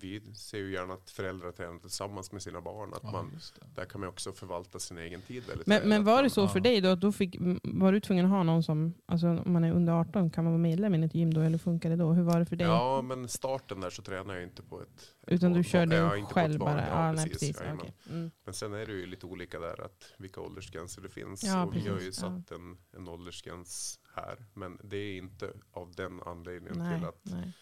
[0.00, 2.94] vi ser ju gärna att föräldrar tränar tillsammans med sina barn.
[2.94, 3.40] Att Ja, man,
[3.74, 6.60] där kan man också förvalta sin egen tid väldigt Men, men var det så för
[6.60, 6.88] dig då?
[6.88, 9.92] att då fick, var du tvungen att ha någon som, alltså om man är under
[9.92, 11.40] 18, kan man vara medlem i ett gym då?
[11.40, 12.12] Eller funkar det då?
[12.12, 12.66] Hur var det för dig?
[12.66, 15.14] Ja, men starten där så tränar jag inte på ett...
[15.26, 16.76] Utan du på- körde ja, själv barn.
[16.76, 16.86] bara?
[16.88, 17.40] Ja, Ja, nej, precis.
[17.56, 17.62] precis.
[17.66, 17.94] Ja, okej.
[18.10, 18.30] mm.
[18.44, 21.44] Men sen är det ju lite olika där, att vilka åldersgränser det finns.
[21.44, 24.36] Ja, och vi har ju satt en, en åldersgräns här.
[24.54, 27.52] Men det är inte av den anledningen Nej, till att nej.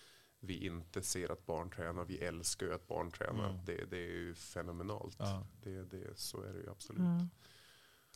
[0.47, 2.05] Vi inte ser att barn tränar.
[2.05, 3.49] Vi älskar ju att barn tränar.
[3.49, 3.65] Mm.
[3.67, 5.17] Det, det är ju fenomenalt.
[5.19, 5.47] Ja.
[5.63, 7.01] Det, det, så är det ju absolut.
[7.01, 7.27] Ja.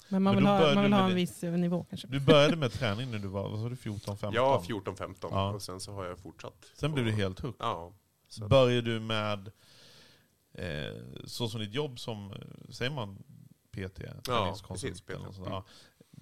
[0.09, 2.09] Men man Men vill då ha, man vill ha en viss nivå kanske?
[2.09, 4.31] Du började med träning när du var du, 14-15?
[4.35, 5.53] Ja, 14-15 Ja.
[5.53, 6.67] och sen så har jag fortsatt.
[6.75, 7.57] Sen blev du helt hooked.
[7.67, 7.93] Ja.
[8.29, 9.51] Så Började du med,
[10.53, 13.23] eh, så som ditt jobb som, eh, säger man
[13.71, 14.03] PT?
[14.23, 15.39] träningskonsult precis, PT.
[15.47, 15.65] Ja.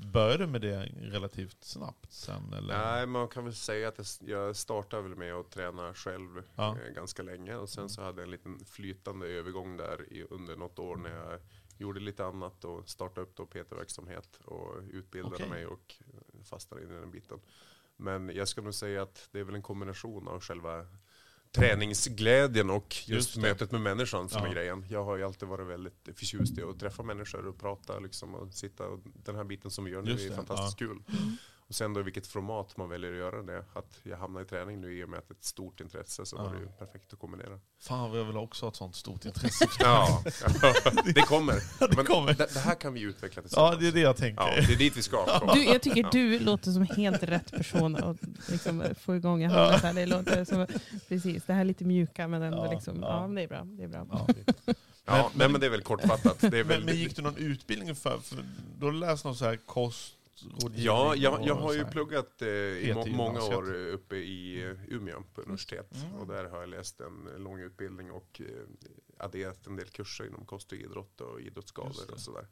[0.01, 2.53] Började du med det relativt snabbt sen?
[2.53, 2.79] Eller?
[2.79, 6.77] Nej, man kan väl säga att jag- startade väl med att träna själv Ja.
[6.87, 7.57] Eh, ganska länge.
[7.57, 11.11] Och sen så hade jag en liten flytande övergång där i, under något år när
[11.11, 11.41] jag
[11.79, 15.49] gjorde lite annat och startade upp då PT-verksamhet och utbildade Okej.
[15.49, 15.95] mig och
[16.45, 17.41] fastnade in i den biten.
[17.97, 20.87] Men jag ska nog säga att det är väl en kombination av själva
[21.53, 24.49] träningsglädjen och just, Just mötet med människan som Ja.
[24.49, 24.85] är grejen.
[24.91, 28.55] Jag har ju alltid varit väldigt förtjust i att träffa människor och prata liksom och
[28.55, 31.03] sitta och den här biten som vi gör nu Just är det, fantastiskt kul.
[31.69, 33.65] Och sen då i vilket format man väljer att göra det.
[33.75, 36.27] Att jag hamnar i träning nu i och med att det är ett stort intresse
[36.27, 36.51] så var Ja.
[36.51, 37.61] det ju perfekt att kombinera.
[37.81, 39.69] Fan vad jag vill också ha ett sånt stort intresse.
[39.79, 40.23] Ja,
[41.15, 41.55] det kommer.
[41.97, 42.35] Men kommer.
[42.35, 43.79] Det, det här kan vi utveckla ja, tillsammans.
[43.81, 44.43] det är det jag tänker.
[44.43, 45.55] Ja, det är dit vi ska komma.
[45.55, 48.17] Du, jag tycker du låter som helt rätt person att
[48.49, 49.95] liksom få igång Johannes här.
[49.95, 50.67] Det låter som,
[51.09, 53.23] precis, det här är lite mjuka men ändå Ja, liksom, ja.
[53.29, 53.65] ja, det är bra.
[53.65, 54.07] Det är bra.
[54.11, 54.75] Ja.
[55.05, 56.41] Ja, nej, men det är väl kortfattat.
[56.41, 58.37] Det är Men, väl, men gick du någon utbildning för, för
[58.79, 59.57] då har du läst någon så här
[60.41, 60.85] kostrådgivning?
[60.87, 64.95] Ja, jag, jag har ju pluggat eh, i må, många år eh, uppe i eh,
[64.95, 65.95] Umeå på universitet.
[65.95, 66.15] Mm.
[66.15, 68.47] Och där har jag läst en lång utbildning och eh,
[69.19, 72.47] adderat en del kurser inom kost och idrott och idrottsskador och sådär.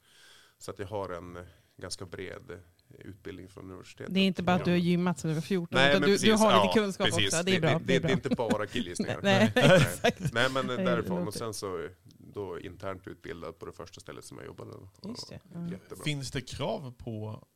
[0.59, 1.43] Så att jag har en eh,
[1.77, 2.61] ganska bred
[2.99, 4.15] utbildning från universitetet.
[4.15, 4.85] Det är inte bara att du har Ja.
[4.85, 6.29] gymmat sedan du var 14, Nej, utan men du, precis.
[6.29, 7.27] du har lite Ja, kunskap precis.
[7.27, 7.43] också.
[7.45, 7.71] Det är bra.
[7.71, 8.09] Det, Det, det, är bra.
[8.09, 9.21] det är inte bara killgissningar.
[9.23, 9.77] Nej, Nej.
[9.77, 10.33] exakt.
[10.33, 11.29] Nej, men Det därifrån.
[11.29, 14.71] Och sen så då internt utbildad på det första stället som jag jobbade.
[15.05, 15.69] Just det, ja.
[15.71, 16.05] Jättebra.
[16.05, 17.47] Finns det krav på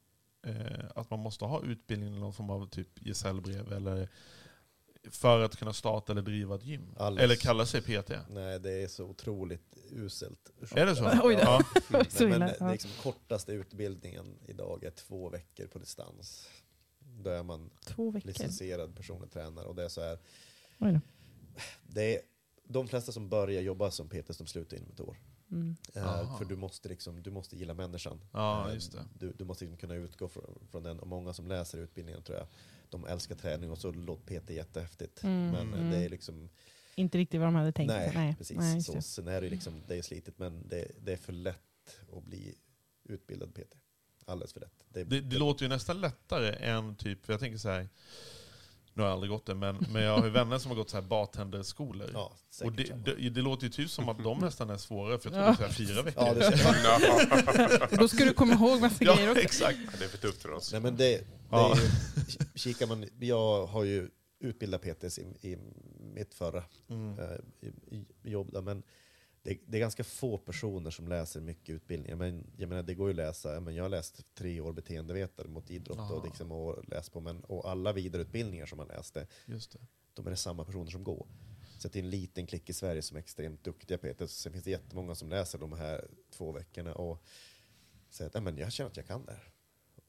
[0.42, 4.08] eh, att man måste ha utbildning eller någon form av typ gesällbrev eller
[5.10, 6.94] för att kunna starta eller driva ett gym?
[6.96, 7.24] Alldeles.
[7.24, 8.12] Eller kalla sig PT?
[8.28, 10.50] Nej, det är så otroligt uselt.
[10.74, 11.04] Är det så?
[11.22, 11.40] Oj då.
[11.40, 11.62] Ja.
[12.08, 16.48] Så Men, men liksom kortaste utbildningen idag är två veckor på distans.
[16.98, 17.70] Då är man
[18.22, 19.66] licensierad personlig tränare.
[19.66, 20.18] Och det är så här,
[20.78, 21.00] Oj då.
[21.82, 22.22] det är,
[22.64, 25.16] de flesta som börjar jobba som PT de slutar inom ett år.
[25.50, 25.76] Mm.
[25.94, 28.20] Eh, för du måste, liksom, du måste gilla människan.
[28.32, 29.04] Ja, Eh, just det.
[29.18, 30.98] Du, du måste liksom kunna utgå från, från den.
[30.98, 32.46] Och många som läser utbildningen tror jag,
[32.90, 35.22] de älskar träning och så låter PT jättehäftigt.
[35.22, 35.90] Mm, Men eh, mm.
[35.90, 36.48] det är liksom,
[36.94, 38.18] Inte riktigt vad de hade tänkt nej, sig.
[38.18, 38.58] Nej, precis.
[38.58, 39.02] Nej, så, det.
[39.02, 42.54] sen är det liksom, det är slitigt men det, det är för lätt att bli
[43.04, 43.76] utbildad PT.
[44.24, 44.84] Alldeles för lätt.
[44.88, 47.88] Det, Det, det låter ju nästan lättare än typ, för jag tänker så här.
[48.94, 50.90] Nu har jag aldrig gått det, men, men jag har ju vänner som har gått
[50.90, 52.10] så här bartenderskolor.
[52.14, 52.32] Ja,
[52.64, 55.34] och det, det, det låter ju typ som att de nästan är svårare, för jag
[55.34, 55.56] tror Ja.
[55.58, 56.24] det är fyra veckor.
[56.26, 56.34] Ja,
[57.88, 59.42] det, Då ska du komma ihåg massa grejer ja också.
[59.42, 59.78] exakt.
[59.84, 60.72] Ja, det är för tufft för oss.
[60.72, 61.72] nej, men det, det Ja.
[61.76, 61.88] är ju,
[62.54, 64.08] kikar man, jag har ju
[64.40, 65.58] utbildat PTs i, i
[66.14, 67.18] mitt förra Mm.
[67.18, 67.24] eh,
[67.90, 68.52] i, i jobb.
[68.52, 68.82] Där, men
[69.42, 72.16] det, det är ganska få personer som läser mycket utbildningar.
[72.16, 73.54] Men jag menar, det går ju att läsa.
[73.54, 76.12] Jag, menar, jag har läst tre år beteendevetare mot idrott Ja.
[76.12, 77.20] och, liksom, och läst på.
[77.20, 79.78] Men, och alla vidareutbildningar som man läste, Just det.
[80.14, 81.26] de är det samma personer som går.
[81.78, 84.32] Så det är en liten klick i Sverige som är extremt duktiga PTs.
[84.32, 87.22] Sen finns det jättemånga som läser de här två veckorna och
[88.10, 89.52] säger att "Nej, men jag känner att jag kan det här.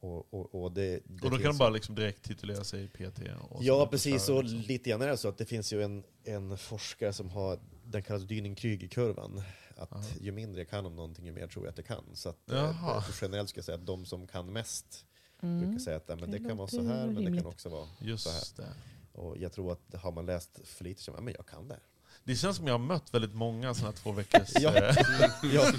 [0.01, 3.21] Och, och, och, det, det Och då kan de bara liksom direkt titulera sig PT?
[3.59, 4.29] Ja, precis.
[4.29, 4.59] Och liksom.
[4.61, 8.03] lite grann är det så att det finns ju en, en forskare som har, den
[8.03, 9.41] kallas Dyning-Krüger-kurvan.
[9.77, 10.03] Att Aha.
[10.21, 12.03] ju mindre jag kan om någonting, ju mer tror jag att jag kan.
[12.13, 15.05] Så att, eh, generellt ska jag säga att de som kan mest
[15.43, 15.59] Mm.
[15.61, 17.43] brukar säga att ja, men Det det, kan vara så här, men det rimligt.
[17.43, 18.07] kan också vara så här.
[18.09, 18.67] Just det.
[19.11, 21.79] Och jag tror att har man läst för lite så ja, men jag kan det.
[22.23, 24.49] Det känns som jag har mött väldigt många sådana här två veckors...
[24.59, 24.75] Ja.
[24.75, 24.95] eh,
[25.53, 25.71] ja.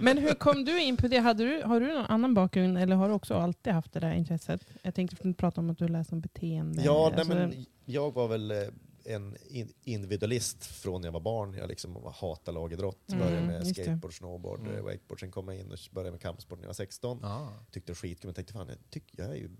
[0.00, 1.18] Men hur kom du in på det?
[1.18, 4.12] Hade du, har du någon annan bakgrund eller har du också alltid haft det där
[4.12, 4.60] intresset?
[4.82, 6.82] Jag tänkte prata om att du läste om beteende.
[6.82, 8.58] Ja, nej, Alltså, men jag var väl eh,
[9.04, 11.54] en in- individualist från när jag var barn.
[11.54, 13.08] Jag liksom hatade lagidrott.
[13.12, 14.84] Mm, Började med skateboard, snowboard, Mm.
[14.84, 15.20] wakeboard.
[15.20, 17.24] Sen kom jag in och började med kampsport när jag var 16.
[17.24, 17.48] ah.
[17.70, 19.50] Tyckte det var skitkul, men tänkte fan, jag, tyck, jag är ju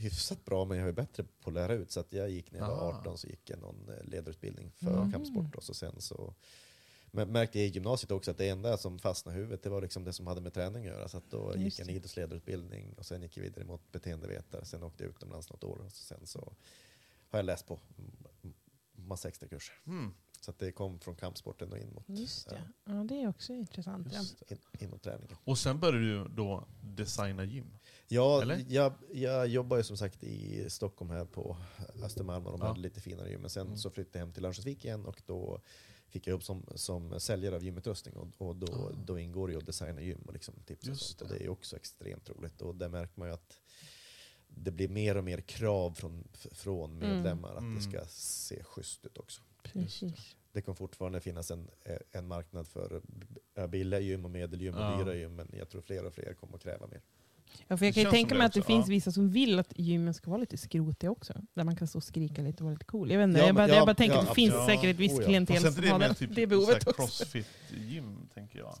[0.00, 1.90] hyfsat bra, men jag är bättre på att lära ut.
[1.90, 2.98] Så att jag gick när jag var Ah.
[2.98, 5.12] 18 så gick jag någon eh, ledarutbildning för Mm.
[5.12, 5.54] kampsport.
[5.54, 6.34] Och så sen så
[7.12, 9.82] men märkte jag i gymnasiet också att det enda som fastnade i huvudet det var
[9.82, 11.08] liksom det som hade med träning att göra.
[11.08, 14.64] Så att då Just gick jag en idrottsledarutbildning och sen gick jag vidare mot beteendevetare.
[14.64, 16.52] Sen åkte jag utomlands något år och sen så
[17.30, 17.78] har jag läst på
[18.92, 19.74] massa extra kurser.
[19.86, 20.14] Mm.
[20.40, 22.56] Så att det kom från kampsporten och in mot, Just det.
[22.56, 24.08] eh, Ja, det är också intressant.
[24.12, 24.20] Ja.
[24.48, 25.36] In, in mot träningen.
[25.44, 27.78] Och sen började du då designa gym.
[28.08, 28.64] Ja, Eller?
[28.68, 31.56] jag, jag jobbar ju som sagt i Stockholm här på
[32.02, 32.66] Östermalm och de Ja.
[32.68, 33.40] hade lite finare gym.
[33.40, 33.78] Men sen Mm.
[33.78, 35.60] så flyttade jag hem till Örnsköldsvik igen och då
[36.08, 38.92] fick jag jobb som, som säljare av gymutrustning och, och då, Ah.
[39.06, 41.20] då ingår det ju att designa gym och liksom tips och sånt.
[41.22, 41.38] Och det.
[41.38, 42.62] det är också extremt roligt.
[42.62, 43.60] Och där märker man ju att
[44.48, 47.74] det blir mer och mer krav från, från medlemmar att Mm.
[47.74, 49.42] det ska se schysst ut också.
[49.62, 50.36] Precis.
[50.52, 51.70] Det kommer fortfarande finnas en,
[52.12, 53.00] en marknad för
[53.54, 54.98] eh, billiga gym och medelgym och Ja.
[55.04, 57.00] dyra gym, men jag tror fler och fler kommer att kräva mer.
[57.68, 58.90] Ja, för jag Det kan ju tänka mig att det också, finns ja.
[58.90, 61.32] vissa som vill att gymmen ska vara lite skrotiga också.
[61.54, 63.10] Där man kan stå och skrika lite och vara lite cool.
[63.10, 64.54] Jag, vet inte, Ja, jag, bara, men- jag ja, bara tänker ja, att det finns
[64.66, 65.26] säkert ett visst Oh, ja.
[65.26, 66.92] klientel som det har det, typ det behovet också.
[67.02, 68.74] crossfit-gym, tänker jag.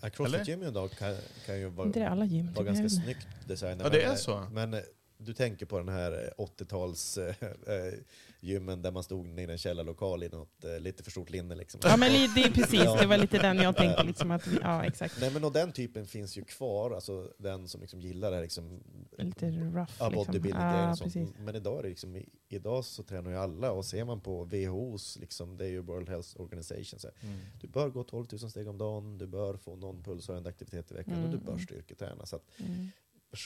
[0.00, 1.16] Ja, Crossfit-gym idag kan,
[1.46, 2.52] kan ju vara, Inte det alla gym?
[2.52, 3.80] vara ganska snyggt designat.
[3.82, 4.46] Ja, det är Men, så.
[4.52, 4.80] Men eh,
[5.18, 7.34] du tänker på den här eh, 80-tals eh,
[7.66, 7.92] eh,
[8.42, 11.54] gymmen där man stod i en källarlokal i något eh, lite för stort linne.
[11.54, 11.80] Liksom.
[11.84, 14.02] Ja men det är precis, det var lite den jag tänkte.
[14.02, 15.20] Liksom att, ja exakt.
[15.20, 18.42] Nej men och den typen finns ju kvar, alltså den som liksom gillar det här
[18.42, 18.80] liksom,
[19.18, 20.12] Lite rough ja, liksom.
[20.26, 21.12] bodybuilding Ja, och sånt.
[21.14, 21.34] precis.
[21.38, 24.44] Men idag, är det liksom, i- idag så tränar ju alla och ser man på
[24.44, 27.40] WHOs, liksom, det är ju World Health Organization, så här, Mm.
[27.60, 30.94] du bör gå 12 000 steg om dagen, du bör få någon pulshöjande aktivitet i
[30.94, 31.44] veckan och du Mm.
[31.44, 32.26] bör styrketräna.
[32.26, 32.88] Så att, Mm.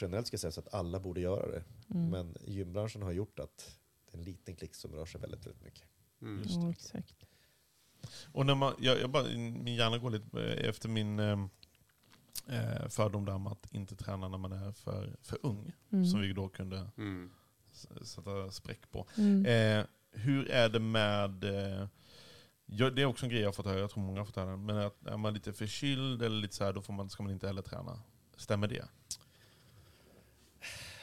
[0.00, 1.62] generellt ska jag säga så att alla borde göra det.
[1.94, 2.10] Mm.
[2.10, 3.76] Men gymbranschen har gjort att
[4.16, 5.84] en liten klick som rör sig väldigt, väldigt mycket.
[6.22, 6.42] Mm.
[6.42, 7.14] Just Ja, exakt.
[8.32, 11.46] Och när man, jag, jag bara, min hjärna går lite eh, efter min eh,
[12.48, 15.72] eh, fördom där om att inte träna när man är för, för ung.
[15.92, 16.06] Mm.
[16.06, 17.30] Som vi då kunde Mm.
[18.02, 19.06] sätta spräck på.
[19.16, 19.46] Mm.
[19.46, 21.44] Eh, hur är det med...
[21.44, 21.88] Eh,
[22.66, 24.36] ja, det är också en grej jag har fått höra, jag tror många har fått
[24.36, 24.56] höra.
[24.56, 27.32] Men att är man lite förkyld eller lite så här, då får man, ska man
[27.32, 28.02] inte heller träna.
[28.36, 28.84] Stämmer det?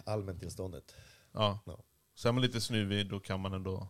[0.04, 0.96] Allmäntillståndet.
[1.32, 1.60] Ja.
[1.66, 1.84] Ja.
[2.16, 3.88] Så är man lite snuvig, då kan man ändå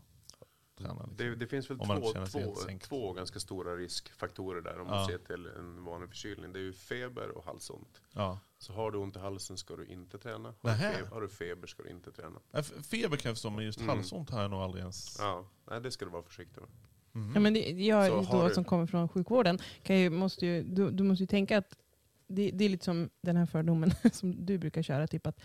[0.77, 0.93] träna.
[0.93, 1.15] Liksom.
[1.17, 4.93] Det, det finns väl två, två, två ganska stora riskfaktorer där om Ja.
[4.95, 6.53] man ser till en vanlig förkylning.
[6.53, 8.01] Det är ju feber och halsont.
[8.13, 8.39] Ja.
[8.57, 10.53] Så har du ont i halsen ska du inte träna.
[10.61, 12.39] Har, feber, har du feber ska du inte träna.
[12.91, 13.95] Feber kan jag förstå, men just Mm.
[13.97, 15.15] halsont har jag nog aldrig ens...
[15.19, 16.69] Ja, nej, det ska du vara försiktig med.
[17.11, 17.31] Mhm.
[17.33, 20.91] Ja, men det, jag då, du- som kommer från sjukvården, kan ju, måste ju, du,
[20.91, 21.77] du måste ju tänka att
[22.27, 25.39] det, det är lite som den här fördomen som du brukar köra, typ att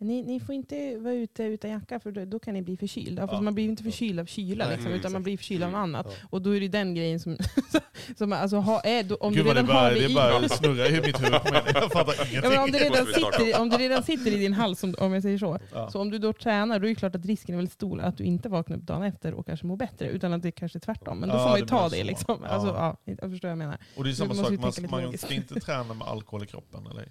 [0.00, 3.28] ni, ni får inte vara ute utan jacka för då, då kan ni bli förkylda.
[3.32, 3.40] Ja.
[3.40, 5.24] man blir inte förkyld av kyla, liksom, mm, utan man exakt.
[5.24, 6.06] blir förkyld av något annat.
[6.08, 6.26] Ja.
[6.30, 7.36] Och då är det den grejen som...
[8.18, 10.14] som alltså, ha, är, då, om Gud du vad det har bara, det det i...
[10.14, 11.32] bara snurrar i mitt huvud.
[11.74, 12.50] Jag fattar Ja, ingenting.
[12.50, 15.12] men om, det redan sitter, i- om det redan sitter i din hals, om, om
[15.12, 15.58] jag säger så.
[15.72, 15.90] Ja.
[15.90, 18.16] Så om du då tränar, då är det klart att risken är väldigt stor att
[18.16, 20.80] du inte vaknar upp dagen efter och kanske mår bättre, utan att det kanske är
[20.80, 21.18] tvärtom.
[21.20, 22.04] Men då Ja, får man ju ta det.
[22.04, 22.38] Liksom.
[22.42, 22.48] Ja.
[22.48, 23.78] Alltså, ja, jag förstår vad jag menar.
[23.96, 24.50] Och det är Du samma sak,
[24.90, 27.08] man, man ska inte träna med alkohol i kroppen, eller?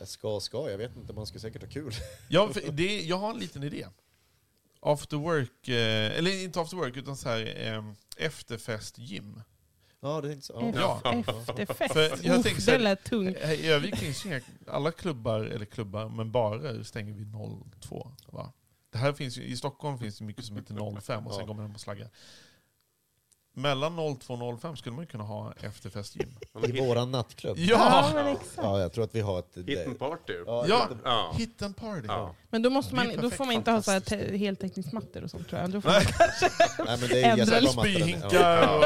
[0.00, 1.92] Jag ska, ska, jag vet inte, man ska säkert ha kul.
[2.28, 3.86] Ja, för det, jag har en liten idé.
[4.80, 7.84] After work, eh, eller inte after work, utan så här, eh,
[8.16, 9.42] efterfestgym.
[10.00, 10.72] Ja, det är inte så.
[10.76, 11.00] Ja.
[11.58, 11.92] Efterfest.
[11.92, 13.36] För jag Uff, tänker så det lät tungt.
[13.40, 17.32] Eh, I Övik finns inga, alla klubbar, eller klubbar, men barer stänger vid
[17.80, 18.10] 02.
[18.26, 18.52] Va?
[18.92, 21.46] det här finns ju, I Stockholm finns det mycket som heter 05 och sen Ja.
[21.46, 22.08] går man hem och slaggar.
[23.60, 26.28] Mellan 02 och 05 skulle man ju kunna ha efterfestgym.
[26.66, 27.58] I våran nattklubb.
[27.58, 28.10] Ja!
[28.14, 28.50] men exakt.
[28.56, 29.56] Ja, jag tror att vi har ett...
[29.66, 30.32] Hit and party.
[30.46, 30.64] Ja,
[31.04, 32.06] Ja, hit and party.
[32.08, 32.34] Ja.
[32.50, 34.36] Men då, måste Det är man, då perfekt, får man inte ha så här te-
[34.36, 35.70] heltäckningsmattor och sånt tror jag.
[35.70, 36.04] Då får Nej.
[36.04, 36.82] man kanske...
[36.84, 37.90] Nej, men det är Ändra jättebra lite mattor.
[37.90, 38.84] Spyhinkar och...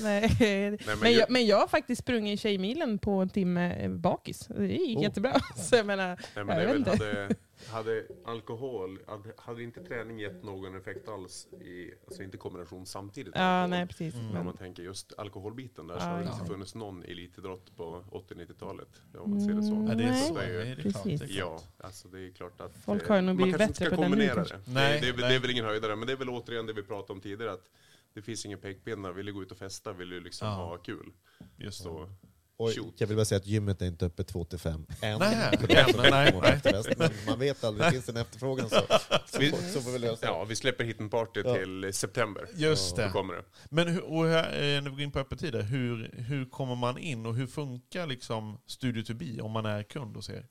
[0.00, 0.36] Nej.
[0.86, 4.46] men men, jag- jag, men jag har faktiskt sprungit Tjejmilen på en timme eh, bakis.
[4.48, 5.02] Det gick Oh.
[5.02, 5.40] jättebra.
[5.56, 7.04] Så jag menar, Nej, men jag det är vet väl, inte.
[7.04, 7.34] hade,
[7.66, 13.34] hade alkohol, hade, hade inte träning gett någon effekt alls, i, alltså inte kombination samtidigt
[13.36, 13.70] Ja, alkohol.
[13.70, 14.14] nej precis.
[14.14, 14.26] Mm.
[14.26, 17.76] Om Men, man tänker just alkoholbiten där så Ja, har det inte funnits någon elitidrott
[17.76, 19.02] på 80-90-talet.
[19.18, 19.72] Om man ser det så.
[19.72, 20.34] Mm, Nej, det är så.
[20.34, 21.22] Det är ju- Nej, Precis.
[21.30, 23.94] Ja, alltså det är klart att Folk eh, har ju nog man blivit bättre på
[23.96, 24.60] ska den nu, det.
[24.66, 25.30] Nej, det, det, är, väl- nej.
[25.30, 27.52] det är väl ingen höjdare, men det är väl återigen det vi pratade om tidigare
[27.52, 27.64] att
[28.14, 29.12] det finns ingen pekpinnar.
[29.12, 30.54] Vill du gå ut och festa, vill du liksom Ja.
[30.54, 31.12] ha kul.
[31.56, 32.08] Just så.
[32.60, 32.94] Och Shoot.
[33.00, 35.18] jag vill bara säga att gymmet är inte öppet 2 till 5 än.
[35.18, 36.30] Nej, nej,
[36.64, 36.82] nej.
[36.98, 38.76] Men man vet aldrig, det finns en efterfrågan så,
[39.26, 40.32] så, Vi- så får vi lösa det.
[40.32, 41.54] ja, vi släpper hit en party Ja.
[41.54, 42.46] till september.
[42.54, 43.10] Just det.
[43.12, 43.42] kommer det.
[43.70, 46.98] Men hur, och här, eh, när vi går in på öppettider, hur, hur kommer man
[46.98, 50.46] in och hur funkar liksom Studio to be om man är kund hos er?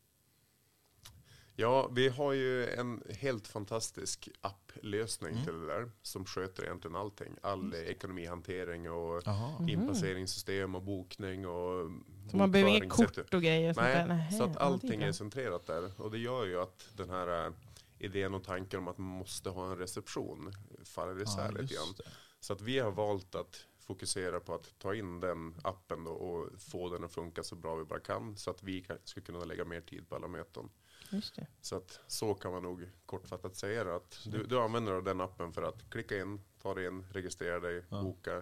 [1.59, 5.43] Ja, vi har ju en helt fantastisk applösning Mm.
[5.45, 7.35] till det där som sköter egentligen allting.
[7.41, 9.69] All eh, ekonomihantering och Jaha.
[9.69, 11.91] inpasseringssystem och bokning och
[12.31, 13.69] så man behöver inget kort och grejer?
[13.69, 14.07] och Sånt där.
[14.07, 16.01] Nej, Nähä, så att allting är centrerat där.
[16.01, 17.51] Och det gör ju att den här eh,
[17.99, 20.51] idén och tanken om att man måste ha en reception
[20.83, 21.95] faller isär Ja, lite grann.
[22.39, 26.61] Så att vi har valt att fokusera på att ta in den appen då och
[26.61, 28.37] få den att funka så bra vi bara kan.
[28.37, 30.69] Så att vi ska kunna lägga mer tid på alla möten.
[31.09, 31.47] Just det.
[31.61, 33.95] Så att så kan man nog kortfattat säga det.
[33.95, 37.83] Att du, du använder den appen för att klicka in, ta dig in, registrera dig,
[37.89, 38.01] Ja.
[38.03, 38.41] boka.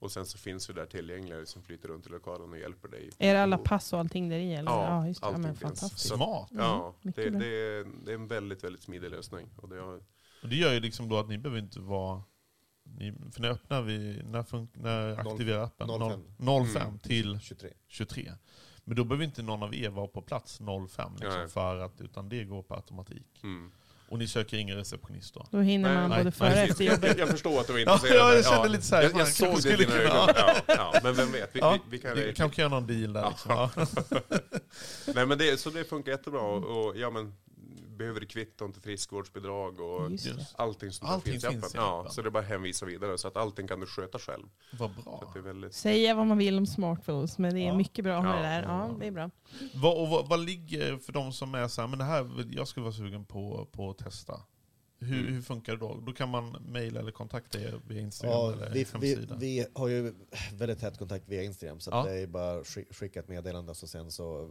[0.00, 3.10] Och sen så finns vi där tillgängliga som flyter runt i lokalen och hjälper dig.
[3.18, 4.54] Är det alla pass och allting där i?
[4.54, 4.70] Eller?
[4.70, 5.24] Ja, Ja, just det.
[5.24, 5.60] Ja, allting men finns.
[5.80, 6.14] fantastiskt.
[6.14, 6.48] Smart.
[6.52, 9.48] Ja, Mm, det, det, är, det är en väldigt, väldigt smidig lösning.
[9.56, 9.94] Och det har,
[10.42, 12.22] Och det gör ju liksom då att ni behöver inte vara...
[12.82, 15.88] Ni, för när öppnar vi, när, fun, när aktiverar appen?
[15.88, 16.66] 05.
[16.66, 16.98] 05 Mm.
[16.98, 17.70] till 23.
[17.88, 18.32] 23.
[18.88, 20.58] Men då behöver inte någon av er vara på plats
[20.88, 23.40] 05 liksom, för att, utan det går på automatik.
[23.42, 23.70] mm.
[24.10, 25.46] Och ni söker ingen receptionist då?
[25.50, 27.18] Då hinner man Nej, både före och efter jobbet.
[27.18, 28.20] Jag förstår att du var Ja, intresserad.
[28.20, 30.02] ja, jag kände lite så här, Jag, jag såg det skulle kunna-.
[30.04, 32.14] Ja, ja, men vem vet, vi, Ja, vi, vi kan...
[32.16, 33.32] Vi kanske kan göra någon deal där.
[33.48, 33.70] Ja.
[33.76, 34.04] Liksom.
[34.08, 34.20] Ja.
[35.14, 36.40] Nej, men det, så det funkar jättebra.
[36.40, 37.34] Och, och, ja, men,
[37.98, 41.62] behöver du kvitton till friskvårdsbidrag och Just allting som Allting finns i appen.
[41.74, 43.18] Ja, så det är bara att hänvisa vidare.
[43.18, 44.46] Så att allting kan du sköta själv.
[44.78, 45.22] Vad bra.
[45.26, 45.74] att det är väldigt...
[45.74, 47.76] Säga vad man vill om smartphones, men det är Ja.
[47.76, 48.36] mycket bra ha Ja.
[48.36, 48.62] det där.
[48.62, 49.30] Ja, det är bra.
[49.74, 52.68] Vad, och vad, vad ligger för de som är så här, men det här, jag
[52.68, 54.40] skulle vara sugen på, på att testa.
[55.00, 55.34] Hur, Mm.
[55.34, 56.00] hur funkar det då?
[56.06, 59.36] Då kan man mejla eller kontakta er via Instagram Ja, eller vi, vi, hemsida?
[59.36, 60.14] vi har ju
[60.52, 62.12] väldigt tät kontakt via Instagram, så att Ja.
[62.12, 64.50] det är bara att skick- skicka ett meddelande och så sen så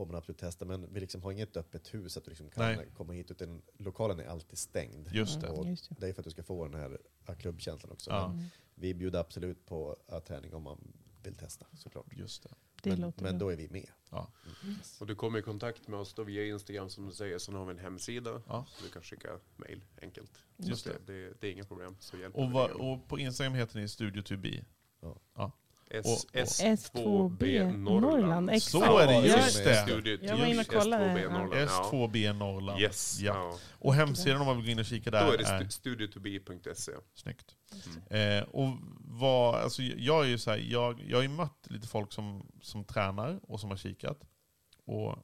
[0.00, 0.64] får man absolut testa.
[0.64, 2.88] Men vi liksom har inget öppet hus att du liksom kan Nej.
[2.96, 5.08] komma hit, utan lokalen är alltid stängd.
[5.12, 5.48] Just det.
[5.48, 5.96] Och Just det.
[5.98, 8.10] det är för att du ska få den här ja, klubbkänslan också.
[8.10, 8.28] Ja.
[8.28, 8.44] Men
[8.74, 10.92] vi bjuder absolut på ja, träning om man
[11.22, 12.06] vill testa såklart.
[12.12, 12.50] Just det.
[12.82, 13.90] Det men men då är vi med.
[14.10, 14.32] Ja.
[15.00, 17.38] Och du kommer i kontakt med oss då via Instagram som du säger.
[17.38, 18.42] Sen har vi en hemsida.
[18.46, 18.66] Ja.
[18.68, 20.44] Så du kan skicka mail enkelt.
[20.56, 20.96] Just det.
[21.06, 21.96] det, det, det är inga problem.
[21.98, 22.72] Så hjälper Och, dig.
[22.72, 24.58] och på Instagram heter ni Studio 2B.
[24.58, 24.64] S,
[25.00, 25.52] och-
[25.90, 28.62] S, S2B Norrland.
[28.62, 30.26] Så är det, just det.
[30.26, 31.66] Jag var inne och kollade.
[31.66, 32.80] S2B Norrland.
[32.80, 33.20] Yes.
[33.20, 33.58] Ja.
[33.70, 35.68] Och hemsidan om man vill gå in och kika där Då är det stu-
[37.14, 37.56] snyggt.
[38.10, 38.38] Mm.
[38.38, 41.88] Eh, och vad, alltså jag är ju så här, jag, jag har ju mött lite
[41.88, 44.24] folk som, som tränar och som har kikat.
[44.86, 45.16] Och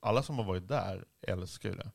[0.00, 1.90] alla som har varit där älskar ju det.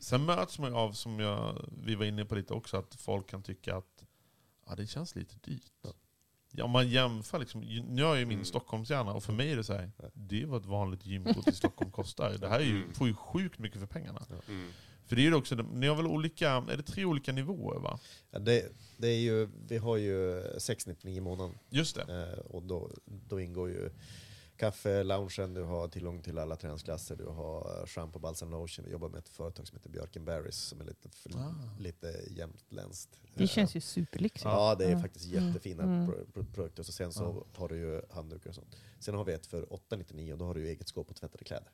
[0.00, 3.30] Sen möts man ju av, som jag, vi var inne på lite också, att folk
[3.30, 4.04] kan tycka att
[4.66, 5.72] ja, det känns lite dyrt.
[6.54, 8.44] Ja, om man jämför, liksom, nu har jag ju min Mm.
[8.44, 11.52] Stockholmshjärna och för mig är det så här, det är vad ett vanligt gymkort i
[11.52, 12.34] Stockholm kostar.
[12.40, 12.94] Det här är ju, Mm.
[12.94, 14.26] får ju sjukt mycket för pengarna.
[14.48, 14.68] Mm.
[15.06, 17.98] För det är ju också, ni har väl olika, är det tre olika nivåer va?
[18.30, 22.32] Ja, det, det är ju, vi har ju 699 i månaden Just det.
[22.32, 22.90] eh, och då,
[23.28, 23.90] då ingår ju
[24.66, 28.84] kaffe, loungen, du har tillgång till alla träningsklasser, du har shampoo, balsam, lotion.
[28.84, 31.54] Vi jobbar med ett företag som heter Björken Berries som är lite, för, Ah.
[31.78, 33.20] lite jämtländskt.
[33.34, 34.44] Det känns ju superlyxigt.
[34.44, 35.00] Ja, det är Ja.
[35.00, 35.46] faktiskt Mm.
[35.46, 36.06] jättefina Mm.
[36.06, 36.82] pro- pro- produkter.
[36.82, 38.76] Så sen så har du ju handdukar och sånt.
[39.00, 41.44] Sen har vi ett för 899 och då har du ju eget skåp och tvättade
[41.44, 41.68] kläder.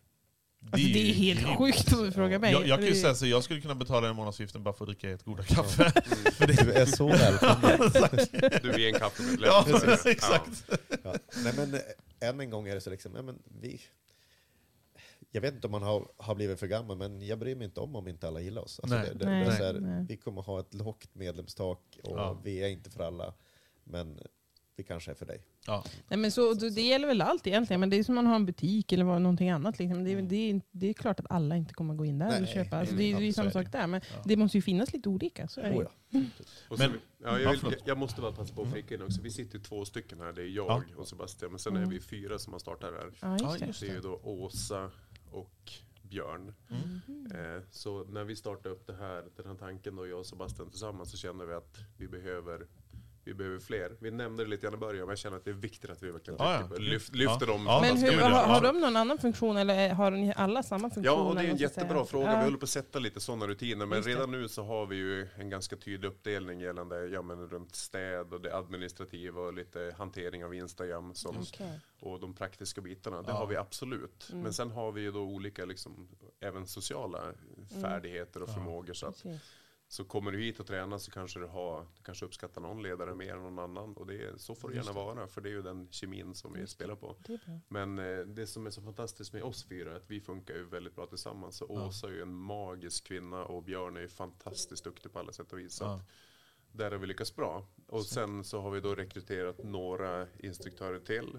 [0.72, 1.58] Alltså, det är helt grymt.
[1.58, 2.52] sjukt om du frågar mig.
[2.52, 4.84] Jag, jag kan ju Det säga så, jag skulle kunna betala en månadsavgiften bara för
[4.84, 5.92] att dricka ett goda kaffe.
[6.38, 7.90] Du är så välkommen.
[8.62, 9.50] Du är en kaffemedlem.
[9.52, 10.06] ja, det.
[10.10, 10.64] exakt.
[11.04, 11.14] Ja.
[11.44, 11.80] Nej men eh,
[12.20, 13.80] än en gång är det så liksom, ja, men vi...
[15.30, 17.80] Jag vet inte om man har, har blivit för gammal, men jag bryr mig inte
[17.80, 18.80] om om inte alla gillar oss.
[18.80, 19.08] Alltså Nej.
[19.08, 22.40] det, det, Nej, det är så här, vi kommer ha ett lågt medlemstak och Ja.
[22.44, 23.34] vi är inte för alla.
[23.84, 24.20] Men
[24.76, 25.42] vi kanske är för dig.
[25.68, 25.84] Ja.
[26.08, 28.46] Nej, men så, det gäller väl allt egentligen, men det är som man har en
[28.46, 29.78] butik eller någonting annat.
[29.78, 30.04] Liksom.
[30.04, 32.42] Det, är, det, är, det är klart att alla inte kommer gå in där och
[32.42, 32.76] Nej, köpa.
[32.76, 34.22] Alltså, nej, det, är- det är samma sak där, men Ja.
[34.24, 35.48] det måste ju finnas lite olika.
[35.48, 35.72] Så är.
[35.78, 36.20] Oh, ja.
[36.68, 39.22] Och Men- ja, Ja, jag, vill, jag måste bara passa på att flika in också.
[39.22, 40.32] Vi sitter ju två stycken här.
[40.32, 40.82] Det är jag Ja.
[40.96, 41.50] och Sebastian.
[41.50, 42.96] Men sen är vi fyra som har startat det
[43.26, 43.38] här.
[43.38, 43.86] Ja, just det.
[43.86, 44.90] Det är ju då Åsa
[45.30, 46.54] och Björn.
[47.34, 50.70] Eh, så när vi startade upp det här, den här tanken då, jag och Sebastian
[50.70, 52.66] tillsammans, så kände vi att vi behöver
[53.28, 53.92] vi behöver fler.
[54.00, 56.02] Vi nämnde det lite grann i början, men jag känner att det är viktigt att
[56.02, 56.76] vi verkligen Ja, ja.
[56.78, 57.52] lyft, lyfter Ja.
[57.52, 57.64] dem.
[57.66, 61.04] Ja, Men hur, har, har de någon annan funktion eller har ni alla samma funktion?
[61.04, 62.04] Ja, och det är en jättebra säga?
[62.04, 62.32] fråga.
[62.32, 62.38] Ja.
[62.38, 64.14] Vi håller på att sätta lite sådana rutiner, men Just det.
[64.14, 68.32] redan nu så har vi ju en ganska tydlig uppdelning gällande ja, men runt städ
[68.32, 71.80] och det administrativa och lite hantering av Instagram som, Okej.
[72.00, 73.22] och de praktiska bitarna.
[73.22, 73.34] Det Ja.
[73.36, 74.30] har vi absolut.
[74.32, 76.08] Men sen har vi ju då olika, liksom,
[76.40, 77.20] även sociala
[77.82, 78.94] färdigheter och förmågor.
[78.94, 79.40] Så att Precis.
[79.90, 83.14] Så kommer du hit och tränar så kanske du, har, du kanske uppskattar någon ledare
[83.14, 83.94] mer än någon annan.
[83.96, 86.52] Och det är, så får det gärna vara, för det är ju den kemin som
[86.52, 87.16] vi spelar på.
[87.26, 87.60] Det.
[87.68, 90.64] Men eh, det som är så fantastiskt med oss fyra är att vi funkar ju
[90.64, 91.56] väldigt bra tillsammans.
[91.56, 95.32] Så Åsa är ju en magisk kvinna och Björn är ju fantastiskt duktig på alla
[95.32, 95.78] sätt och vis.
[95.80, 96.00] Ja.
[96.78, 97.66] Där har vi lyckats bra.
[97.86, 101.38] Och sen så har vi då rekryterat några instruktörer till.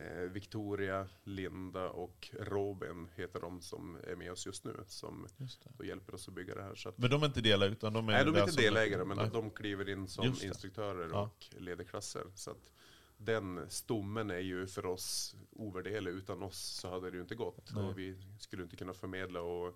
[0.00, 4.84] Eh, Victoria, Linda och Robin heter de som är med oss just nu.
[4.86, 6.74] Som Just hjälper oss att bygga det här.
[6.74, 9.16] Så Men de är inte delar utan de är Nej, de är inte delägare, men
[9.16, 9.30] Nej.
[9.32, 11.22] de kliver in som instruktörer Ja.
[11.22, 12.24] och leder klasser.
[12.34, 12.70] Så att
[13.16, 16.10] den stommen är ju för oss ovärderlig.
[16.10, 17.70] Utan oss så hade det ju inte gått.
[17.74, 17.84] Nej.
[17.84, 19.74] Och vi skulle inte kunna förmedla och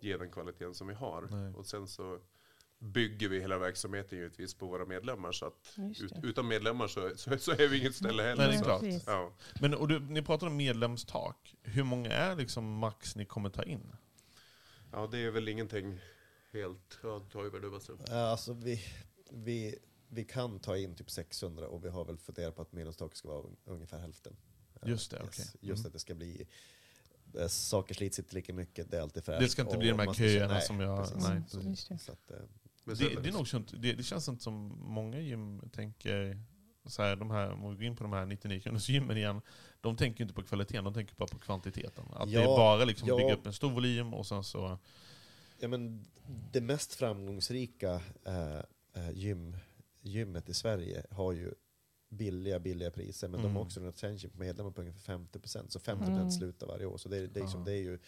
[0.00, 1.28] ge den kvaliteten som vi har.
[1.30, 1.52] Nej.
[1.54, 2.18] Och sen så
[2.78, 5.32] bygger vi hela verksamheten givetvis på våra medlemmar.
[5.32, 8.36] Så att ut, utan medlemmar så, så, så är vi inget ställe heller.
[8.42, 8.80] Nej, det är Så klart.
[8.80, 9.04] Precis.
[9.06, 9.32] Ja.
[9.60, 11.54] Men och du, ni pratar om medlemstak.
[11.62, 13.92] Hur många är liksom max ni kommer ta in?
[14.92, 15.98] ja, det är väl ingenting
[16.52, 16.98] helt...
[17.02, 17.92] Ja, ta över du Basse.
[18.06, 18.80] Ja, Alltså vi,
[19.30, 23.16] vi, vi kan ta in typ 600 och vi har väl funderat på att medlemstaket
[23.18, 24.36] ska vara un- ungefär hälften.
[24.82, 25.44] Eh, Just det, okej.
[25.60, 25.86] Just Mm.
[25.86, 26.46] att det ska bli
[27.38, 29.40] eh, Saker slits inte lika mycket, det är alltid fräscht.
[29.40, 31.28] Det ska inte bli de här köerna som jag- precis.
[31.28, 31.98] nej, det.
[31.98, 32.36] Så att, eh,
[32.84, 36.38] Det, det, är nog sånt, det, det känns inte som många gym tänker,
[36.86, 39.40] så här, de här, om vi går in på de här 99 kronors gymmen igen,
[39.80, 42.04] de tänker inte på kvaliteten, de tänker bara på kvantiteten.
[42.12, 43.16] Att det är Ja, bara liksom ja.
[43.16, 44.78] bygga upp en stor volym och sen så...
[45.60, 46.04] Ja, men
[46.52, 48.58] det mest framgångsrika eh,
[48.94, 49.56] eh, gym,
[50.00, 51.54] gymmet i Sverige har ju
[52.08, 53.56] billiga, billiga priser, men de Mm.
[53.56, 56.30] har också en retention på medlemmar på ungefär 50%, så 50% Mm.
[56.30, 56.98] slutar varje år.
[56.98, 57.64] Så det, är- det, liksom, Ja.
[57.66, 57.98] det är ju,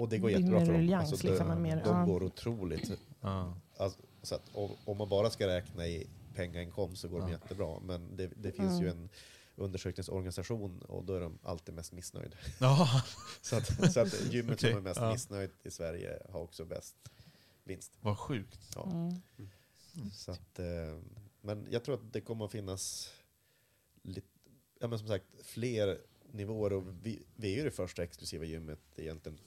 [0.00, 0.98] och det går Det blir jättebra mer för dem.
[1.00, 2.04] Alltså, liksom, de, men mer- de ja.
[2.04, 2.90] går otroligt.
[3.20, 3.54] Ja.
[3.76, 7.34] Alltså, så att, om, om man bara ska räkna i pengainkomst så går de Ja.
[7.34, 8.98] jättebra, men det, det finns ju Mm.
[9.02, 9.08] en
[9.56, 12.36] undersökningsorganisation och då är de alltid mest missnöjd.
[12.60, 13.02] Ja,
[13.42, 15.12] Så att, så att gymmet Okej, som är mest ja.
[15.12, 16.96] missnöjd i Sverige har också bäst
[17.64, 17.92] vinst.
[18.00, 18.60] vad sjukt.
[18.74, 18.84] Ja.
[18.90, 19.20] Mm.
[20.12, 20.98] Så att, eh,
[21.40, 23.12] men jag tror att det kommer att finnas
[24.02, 24.26] lite,
[24.80, 25.98] ja, men som sagt, fler
[26.32, 26.72] nivåer.
[26.72, 29.38] Och vi, vi är ju det första exklusiva gymmet egentligen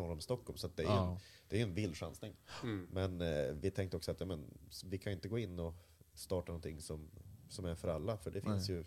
[0.00, 1.18] norr om Stockholm, så att det är ju en, Ja.
[1.48, 2.32] det är en vild chansning.
[2.62, 2.86] Mm.
[2.92, 4.44] Men eh, vi tänkte också att ja, men,
[4.84, 5.74] vi kan inte gå in och
[6.14, 7.08] starta någonting som,
[7.48, 8.78] som är för alla, för det finns Nej.
[8.78, 8.84] ju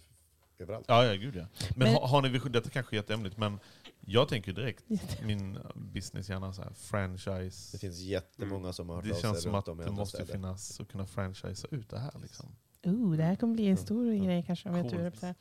[0.59, 0.86] överallt.
[0.88, 1.47] Ja, ja, gud ja.
[1.70, 3.59] Men, Men- har, har ni vision, detta kanske är jätteämligt, men
[4.01, 4.84] jag tänker direkt,
[5.26, 7.72] min business gärna så här, franchise.
[7.72, 10.18] Det finns jättemånga som har hört Det av känns sig som att om det måste
[10.18, 10.34] städer.
[10.34, 12.11] finnas att kunna franchisea ut det här.
[12.22, 12.55] Liksom.
[12.86, 14.24] Oh, det här kommer bli en stor Ja.
[14.24, 14.70] grej kanske.
[14.70, 15.22] Jag vet hur Coolt.
[15.22, 15.36] det.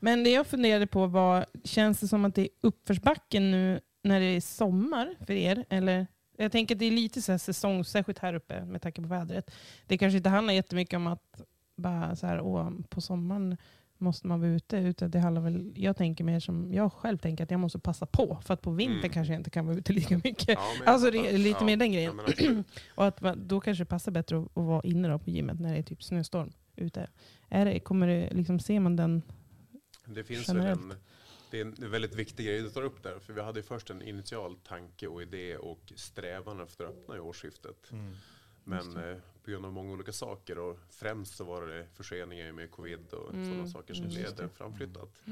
[0.00, 4.20] Men det jag funderade på var, känns det som att det är uppförsbacken nu när
[4.20, 5.64] det är sommar för er?
[5.68, 6.06] Eller,
[6.38, 9.08] jag tänker att det är lite så här säsong, särskilt här uppe med tanke på
[9.08, 9.50] vädret.
[9.86, 11.40] Det kanske inte handlar jättemycket om att
[11.76, 13.56] bara så här, åh, på sommaren
[13.98, 14.76] måste man vara ute.
[14.76, 18.06] Utan det handlar väl, jag tänker mer som jag själv tänker att jag måste passa
[18.06, 18.38] på.
[18.44, 19.10] För att på vintern Mm.
[19.10, 20.48] kanske jag inte kan vara ute lika mycket.
[20.48, 22.20] Ja, Alltså det är lite Ja, mer den ja, grejen.
[22.20, 22.66] absolut.
[22.94, 25.60] Och att man, då kanske det passar bättre att, att vara inne då på gymmet
[25.60, 27.08] när det är typ snöstorm ute.
[27.48, 29.22] Är det, kommer det, liksom, ser man den?
[30.06, 30.80] Det finns Generellt.
[30.80, 30.96] väl en,
[31.50, 33.18] det är en väldigt viktig grej du tar upp där.
[33.18, 37.16] För vi hade ju först en initial tanke och idé och strävan efter att öppna
[37.16, 37.90] i årsskiftet.
[38.64, 42.70] Men eh, på grund av många olika saker och främst så var det förseningar med
[42.70, 44.48] covid och Mm, sådana saker som mm, blev just det det.
[44.48, 45.22] framflyttat.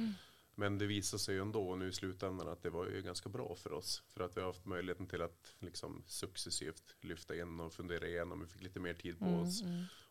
[0.57, 3.55] Men det visade sig ju ändå nu i slutändan att det var ju ganska bra
[3.55, 4.03] för oss.
[4.09, 8.41] För att vi har haft möjligheten till att liksom successivt lyfta in och fundera igenom.
[8.41, 9.62] Vi fick lite mer tid på Mm, oss.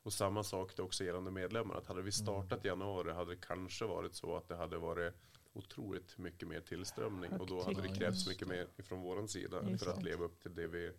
[0.04, 1.76] Och samma sak också gällande medlemmar.
[1.76, 5.14] Att hade vi startat i januari hade det kanske varit så att det hade varit
[5.54, 7.32] otroligt mycket mer tillströmning.
[7.32, 10.42] Och då hade det krävts mycket mer ifrån vår sida Just för att leva upp
[10.42, 10.92] till det vi,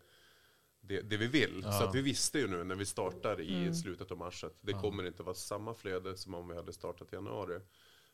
[0.81, 1.61] det, det vi vill.
[1.65, 1.73] Ja.
[1.73, 3.75] Så att vi visste ju nu när vi startar i Mm.
[3.75, 4.81] slutet av mars att det Ja.
[4.81, 7.61] kommer inte vara samma flöde som om vi hade startat i januari.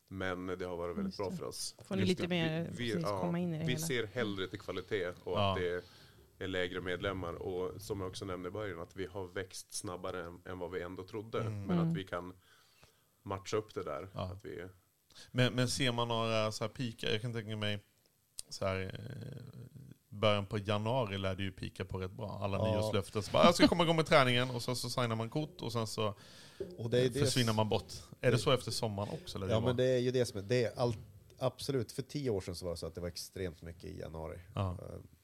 [0.09, 1.75] Men det har varit väldigt bra för oss.
[1.85, 3.87] Får ni lite mer vi, vi, precis, komma in i det vi hela.
[3.87, 5.53] ser hellre till kvalitet och Ja.
[5.53, 5.85] att det
[6.39, 7.35] är lägre medlemmar.
[7.35, 10.71] Och som jag också nämnde i början, att vi har växt snabbare än, än vad
[10.71, 11.41] vi ändå trodde.
[11.41, 11.65] Mm.
[11.67, 11.91] Men Mm.
[11.91, 12.35] att vi kan
[13.23, 14.09] matcha upp det där.
[14.15, 14.21] Ja.
[14.33, 14.65] Att vi,
[15.31, 17.09] Men, men ser man några så här pikar?
[17.11, 17.79] Jag kan tänka mig
[18.49, 19.61] så här, eh,
[20.09, 22.39] början på januari lär det ju pika på rätt bra.
[22.43, 22.73] Alla Ja.
[22.73, 23.23] nyårslöften.
[23.23, 25.73] Så bara, jag ska komma igång med träningen och så, så signar man kort och
[25.73, 26.15] sen så
[26.79, 27.93] Och försvinner man bort.
[28.21, 29.39] Är det så efter sommaren också?
[29.39, 30.99] Eller Ja men det är ju det som är, det är allt,
[31.39, 33.99] absolut, för tio år sedan så var det så att det var extremt mycket i
[34.01, 34.39] januari.
[34.55, 34.77] Ja.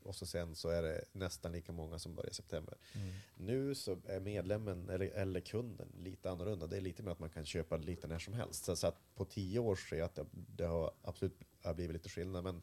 [0.07, 2.75] Och så sen så är det nästan lika många som börjar i september.
[2.95, 3.15] Mm.
[3.37, 6.67] Nu så är medlemmen eller, eller kunden lite annorlunda.
[6.67, 8.65] Det är lite mer att man kan köpa lite när som helst.
[8.65, 11.93] Så, så att på tio år ser jag att det, det har absolut har blivit
[11.93, 12.45] lite skillnad.
[12.45, 12.63] Men,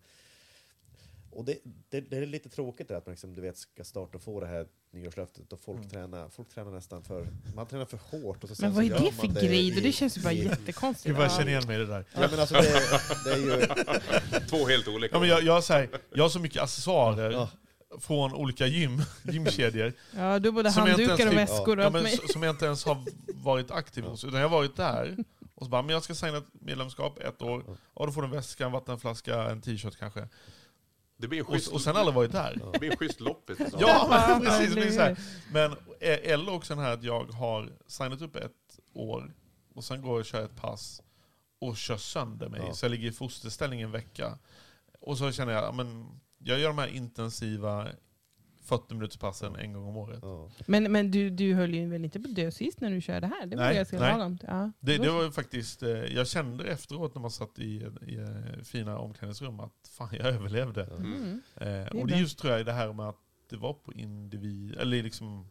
[1.38, 1.58] och det,
[1.90, 4.40] det, det är lite tråkigt det att man liksom, du vet, ska starta och få
[4.40, 5.90] det här nyårslöftet och folk, Mm.
[5.90, 8.44] tränar, folk tränar nästan för, man tränar för hårt.
[8.44, 9.68] Och så Men vad är det för grej?
[9.78, 11.06] i- Det känns ju bara i- jättekonstigt.
[11.08, 11.30] Jag bara Ja.
[11.38, 12.06] känner igen mig i det där.
[12.14, 12.62] Ja, men alltså det,
[13.26, 13.68] det är ju...
[14.50, 15.16] två helt olika.
[15.16, 17.50] Ja, men jag, jag, har så här, jag har så mycket accessoarer Ja.
[18.00, 19.94] från olika gym, gymkedjor.
[20.16, 23.04] Ja, du har både handdukar och väskor och Ja, men, som jag inte ens har
[23.36, 24.24] varit aktiv hos.
[24.24, 25.18] Utan jag har varit där
[25.56, 27.64] och så bara, men jag ska signa ett medlemskap ett år.
[27.94, 30.28] Och då får du en väska, en vattenflaska, en t-shirt kanske.
[31.24, 32.62] Det blir en Och, schysst, och sen aldrig varit där.
[32.74, 33.58] det blir en schysst loppis.
[33.80, 34.76] Ja, precis.
[34.76, 35.18] Det så här.
[35.52, 39.34] Men eller också den här att jag har signat upp ett år
[39.76, 41.02] och sen går jag och kör ett pass
[41.60, 42.62] och kör sönder mig.
[42.68, 42.74] Ja.
[42.74, 44.38] Så jag ligger i fosterställning en vecka.
[45.00, 47.88] Och så känner jag, ja, men jag gör de här intensiva
[48.64, 50.20] 40 minuters passen en gång om året.
[50.22, 50.50] Ja.
[50.68, 53.28] Men, men du, du höll ju väl inte på att dö sist när du körde
[53.28, 53.46] här?
[53.46, 54.18] Det var Nej, ganska nej.
[54.18, 54.38] lagom.
[54.48, 54.72] Ja.
[54.80, 58.64] Det, det var ju faktiskt, eh, jag kände efteråt när man satt i, i eh,
[58.64, 60.84] fina omklädningsrum att fan jag överlevde.
[60.84, 61.42] Mm.
[61.56, 64.76] Eh, och det är just tror jag det här med att det var på individ,
[64.76, 65.48] eller liksom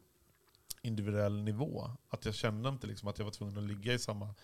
[0.82, 1.90] individuell nivå.
[2.08, 4.34] Att jag kände inte liksom att jag var tvungen att ligga i samma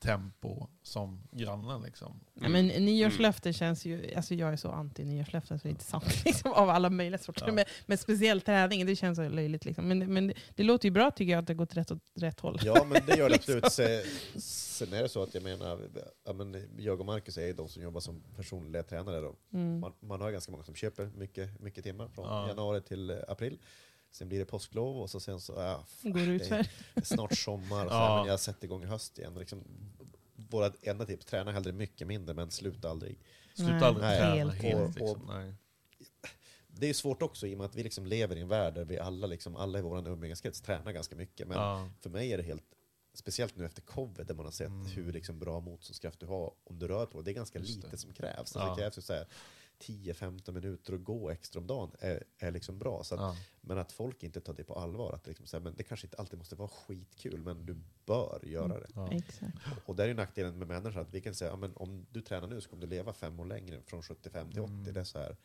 [0.00, 1.82] tempo som grannen.
[1.82, 2.20] Liksom.
[2.34, 5.84] Ja, men nyårslöften känns ju, alltså jag är så anti nyårslöften så det är inte
[5.84, 7.46] sant liksom, av alla möjliga sorter.
[7.46, 7.52] Ja.
[7.52, 9.64] Men, men speciellt träningen, det känns så löjligt.
[9.64, 9.88] Liksom.
[9.88, 12.02] Men, men det, det låter ju bra tycker jag att det har gått rätt åt
[12.14, 12.58] rätt håll.
[12.62, 13.60] Ja, men det gör det Liksom.
[13.62, 13.72] absolut.
[14.04, 14.40] Se-
[14.86, 15.80] Sen är det så att jag menar,
[16.24, 19.20] ja, men jag och Marcus är ju de som jobbar som personliga tränare.
[19.20, 19.36] Då.
[19.52, 19.80] Mm.
[19.80, 22.48] Man, man har ganska många som köper mycket, mycket timmar från Ja.
[22.48, 23.58] januari till eh, april.
[24.10, 26.66] Sen blir det påsklov och så sen så, ja, Går det ut det för.
[26.94, 28.18] är snart sommar och så, Ja.
[28.20, 29.34] men jag sätter igång i höst igen.
[29.34, 29.64] Liksom,
[30.50, 33.18] våra enda tips, träna hellre mycket mindre men sluta aldrig.
[33.54, 34.62] Sluta aldrig Nej, träna helt.
[34.62, 34.80] helt.
[35.00, 35.26] Och- liksom.
[35.26, 35.54] Nej.
[36.68, 38.84] Det är svårt också i och med att vi liksom lever i en värld där
[38.84, 41.48] vi alla, liksom, alla i vår umgängeskrets tränar ganska mycket.
[41.48, 41.88] Men Ja.
[42.00, 42.64] för mig är det helt,
[43.14, 44.86] speciellt nu efter covid, där man har sett Mm.
[44.86, 47.88] hur liksom bra motståndskraft du har om du rör på Det är ganska Just lite
[47.90, 47.96] det.
[47.96, 48.38] som krävs.
[48.38, 48.70] Alltså Ja.
[48.74, 49.26] Det krävs ju så här
[49.80, 53.04] 10-15 minuter att gå extra om dagen är, är liksom bra.
[53.04, 53.36] Så att, Ja.
[53.60, 55.12] Men att folk inte tar det på allvar.
[55.12, 57.76] Att liksom så här, men det kanske inte alltid måste vara skitkul, men du
[58.06, 58.86] bör göra det.
[58.94, 59.12] Ja.
[59.12, 59.56] Exakt.
[59.86, 62.20] Och där är ju nackdelen med människan, att vi kan säga, ja, men om du
[62.22, 64.72] tränar nu så kommer du leva fem år längre, från 75 till 80.
[64.72, 64.92] Mm.
[64.94, 65.36] Det är så här,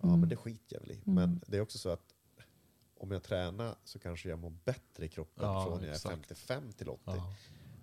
[0.00, 0.20] ja Mm.
[0.20, 1.00] men det skiter jag väl i.
[1.04, 2.14] Men det är också så att
[2.96, 5.96] om jag tränar så kanske jag mår bättre i kroppen Ja, från när jag är
[5.96, 6.14] exakt.
[6.14, 7.02] 55 till 80.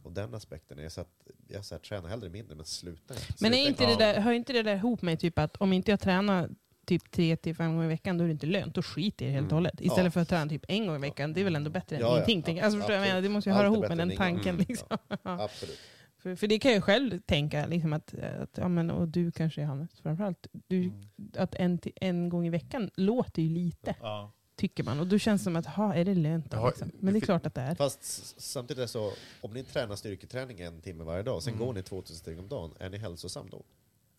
[0.04, 0.08] Ja.
[0.10, 3.36] Och den aspekten är så att jag så här, tränar hellre mindre, men sluta Men
[3.38, 3.98] sluta är inte det Ja.
[3.98, 6.50] där, hör inte det där ihop med typ att om inte jag tränar
[6.86, 8.76] typ tre till fem gånger i veckan, då är det inte lönt.
[8.76, 9.56] Då skiter jag helt och Mm.
[9.56, 9.82] hållet.
[9.82, 10.12] Istället Ja.
[10.12, 12.18] för att träna typ en gång i veckan, det är väl ändå bättre än Ja,
[12.18, 12.26] ja.
[12.28, 12.58] ingenting.
[12.58, 12.66] jag.
[12.66, 13.22] Alltså, förstår jag menar?
[13.22, 14.56] Det måste ju höra ihop med den tanken.
[14.56, 14.66] Mm.
[14.70, 14.88] Liksom.
[15.24, 15.78] Absolut.
[16.18, 19.62] För, för det kan jag själv tänka, liksom att, att, ja, men, och du kanske
[19.62, 21.02] Johannes framförallt, du, Mm.
[21.38, 24.32] att en, en gång i veckan låter ju lite, Ja.
[24.60, 25.00] Tycker man.
[25.00, 26.52] Och då känns det som att, ha, är det lönt?
[26.52, 26.92] Då, Ja, liksom?
[27.00, 27.76] Men det är klart att det är.
[27.76, 28.04] Fast
[28.42, 31.66] samtidigt är så, om ni tränar styrketräning en timme varje dag, sen Mm.
[31.66, 33.64] går ni 2000 steg om dagen, är ni hälsosam då?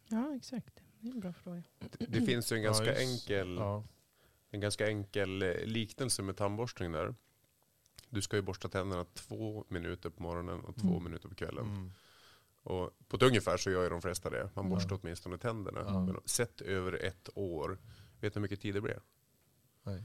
[0.09, 0.81] Ja, exakt.
[1.01, 1.63] Det är en bra fråga.
[1.99, 3.85] Det, det finns ju en ganska Ja, enkel Ja.
[4.51, 7.15] En ganska enkel eh, liknelse med tandborstning där.
[8.09, 11.05] Du ska ju borsta tänderna två minuter på morgonen och två Mm.
[11.05, 11.67] minuter på kvällen.
[11.67, 11.93] Mm.
[12.63, 14.51] Och på ett ungefär så gör ju de flesta det.
[14.55, 14.75] Man Ja.
[14.75, 15.81] borstar åtminstone tänderna.
[15.87, 16.01] Ja.
[16.05, 17.79] Men sett över ett år,
[18.21, 19.01] vet du hur mycket tid det blir?
[19.83, 20.05] Nej.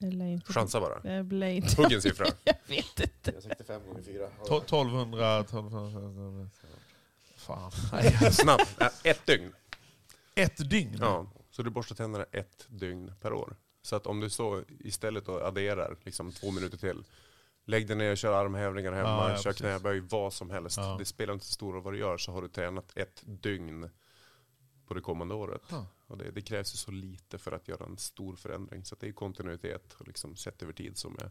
[0.00, 0.52] Inte.
[0.52, 1.22] Chansa bara.
[1.22, 1.82] Blir inte.
[1.82, 2.26] Hugg en siffra.
[2.44, 3.42] Jag vet inte.
[3.42, 4.28] 65 gånger 4.
[4.46, 6.48] To- 1200, 1200...
[7.36, 7.70] Fan.
[8.32, 8.80] Snabbt.
[8.80, 9.52] Äh, ett dygn.
[10.34, 10.96] Ett dygn?
[11.00, 11.26] Ja.
[11.50, 13.56] Så du borstar tänderna ett dygn per år.
[13.82, 17.04] Så att om du så istället då adderar liksom två minuter till.
[17.66, 19.60] Lägg dig ner, kör armhävningar hemma, Ja, ja, kör precis.
[19.60, 20.76] knäböj, vad som helst.
[20.76, 20.96] Ja.
[20.98, 23.90] Det spelar inte så stor roll vad du gör så har du tränat ett dygn
[24.90, 25.62] på det kommande året.
[25.70, 25.86] Ja.
[26.06, 28.84] Och det, det krävs ju så lite för att göra en stor förändring.
[28.84, 31.30] Så att det är kontinuitet och liksom sett över tid som är,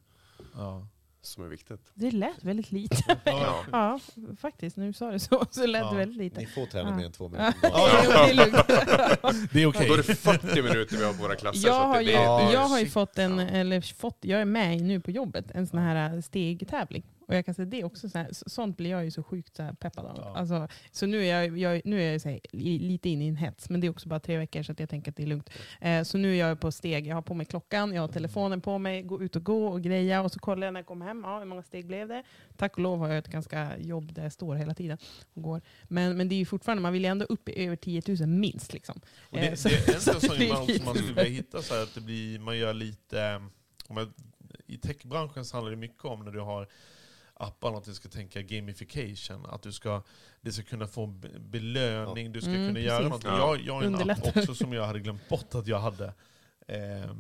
[0.55, 0.88] Ja.
[1.22, 1.91] som är viktigt.
[1.93, 3.18] Det lät väldigt lite.
[3.26, 3.64] Ja.
[3.72, 3.99] Ja,
[4.39, 4.78] faktiskt.
[4.78, 5.91] Nu sa du så, så lät Ja.
[5.93, 6.39] väldigt lite.
[6.39, 6.95] Ni får träna Ja.
[6.95, 8.68] mer än två minuter det är lugnt.
[9.53, 9.88] Det är okej.
[9.88, 11.68] Då är det 40 minuter vi har på våra klasser.
[11.68, 13.47] Jag har det, ju, det, det, jag har ju fått en, Ja.
[13.47, 17.03] eller fått, jag är med nu på jobbet, en sån här stegtävling.
[17.30, 19.55] Och jag kan säga det också så här, så- sånt blir jag ju så sjukt
[19.55, 20.17] så här peppad av.
[20.17, 20.38] Ja.
[20.38, 23.36] Alltså, så nu är jag, jag, nu är jag här, li- lite inne i en
[23.36, 25.27] hets, men det är också bara tre veckor så att jag tänker att det är
[25.27, 25.49] lugnt.
[25.82, 28.61] Eh, så nu är jag på steg, jag har på mig klockan, jag har telefonen
[28.61, 31.05] på mig, går ut och gå och greja och så kollar jag när jag kommer
[31.05, 32.23] hem, ja, hur många steg blev det?
[32.57, 34.97] Tack och lov har jag ett ganska jobb där jag står hela tiden
[35.34, 35.61] och går.
[35.84, 38.27] Men, men det är ju fortfarande, man vill ju ändå upp i över 10 000
[38.27, 38.73] minst.
[38.73, 39.01] Liksom.
[39.30, 41.61] Och Eh, det, så- det är en så sån man, lite man skulle vilja hitta,
[41.61, 43.21] så här, att det blir, man gör lite...
[43.21, 43.36] eh,
[43.88, 44.07] Om jag,
[44.67, 46.67] I techbranschen så handlar det mycket om när du har
[47.39, 49.45] appar, att du ska tänka gamification.
[49.45, 50.03] Att du ska,
[50.41, 53.11] det ska kunna få be- belöning, du ska Mm, kunna göra precis.
[53.11, 53.39] något.
[53.39, 56.05] Jag, jag har en app också som jag hade glömt bort att jag hade.
[56.67, 57.15] Eh,